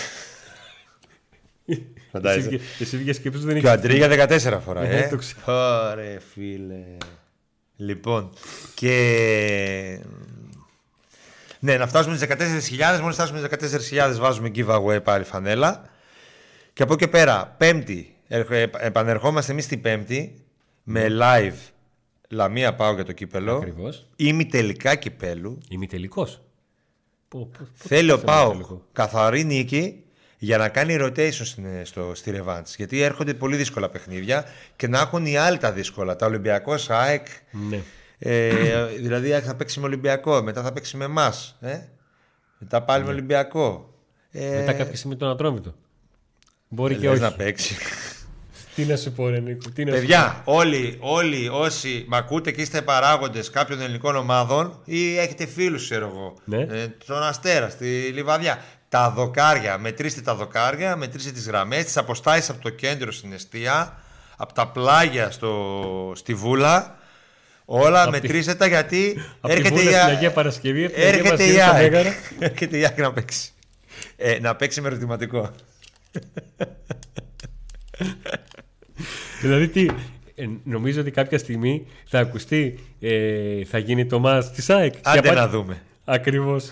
[2.11, 2.59] Φαντάζεσαι.
[2.79, 3.77] Εσύ βγες και πες δεν Και ο έχει.
[3.77, 5.07] Αντρίγια 14 φορά, Ναι, ε.
[5.07, 5.41] το ξέρω.
[5.91, 6.83] Ωραία, φίλε.
[7.75, 8.29] Λοιπόν,
[8.73, 9.99] και...
[11.65, 15.81] Ναι, να φτάσουμε στις 14.000, μόλις φτάσουμε στις 14.000 βάζουμε giveaway πάλι φανέλα.
[16.73, 20.35] Και από εκεί και πέρα, πέμπτη, ερχο- επανερχόμαστε εμείς την πέμπτη
[20.83, 21.69] με live
[22.29, 23.55] Λαμία πάω για το κύπελο.
[23.55, 24.07] Ακριβώς.
[24.15, 25.57] Ημιτελικά κυπέλου.
[25.69, 26.27] Ημιτελικό.
[27.73, 30.03] Θέλει ο Πάο καθαρή νίκη
[30.37, 32.67] για να κάνει rotation στην, στο, στη Ρεβάντ.
[32.77, 34.45] Γιατί έρχονται πολύ δύσκολα παιχνίδια
[34.75, 36.15] και να έχουν οι άλλοι τα δύσκολα.
[36.15, 37.27] Τα Ολυμπιακός, ΑΕΚ.
[37.69, 37.79] Ναι.
[38.17, 41.57] Ε, δηλαδή θα παίξει με Ολυμπιακό, μετά θα παίξει με εμάς.
[41.61, 41.79] Ε;
[42.57, 43.93] Μετά πάλι με Ολυμπιακό.
[44.31, 45.73] Ε, Μετά κάποια στιγμή τον ατρόμητο.
[46.67, 47.21] Μπορεί και λες όχι.
[47.21, 47.75] να παίξει.
[48.75, 49.69] Τι να σου πω, ρε Νίκο.
[49.69, 54.79] Τι να σου Παιδιά, όλοι, όλοι όσοι με ακούτε και είστε παράγοντες κάποιων ελληνικών ομάδων
[54.85, 56.61] ή έχετε φίλους, ξέρω εγώ, Ναι.
[56.61, 58.63] ε, στον Αστέρα, στη Λιβαδιά.
[58.89, 63.97] Τα δοκάρια, μετρήστε τα δοκάρια, μετρήστε τις γραμμές, τις αποστάσεις από το κέντρο στην αιστεία,
[64.37, 66.97] από τα πλάγια στο, στη Βούλα.
[67.65, 70.85] Όλα Απ' τη- μετρήστε τα γιατί Απ' τη έρχεται Βούλα η στην Α- Αγία Παρασκευή,
[70.85, 71.91] απ' την Αγία έρχεται η Παρασκευή στα ΑΕΚ.
[71.91, 72.13] Μέγαρα.
[72.51, 73.49] Έρχεται η ΑΕΚ να παίξει.
[74.15, 75.51] Ε, να παίξει με ερωτηματικό.
[79.41, 79.85] Δηλαδή τι.
[80.35, 84.93] ε, νομίζω ότι κάποια στιγμή θα ακουστεί, ε, θα γίνει το μάτς της ΑΕΚ.
[85.01, 85.81] Άντε να δούμε.
[86.05, 86.69] Ακριβώς.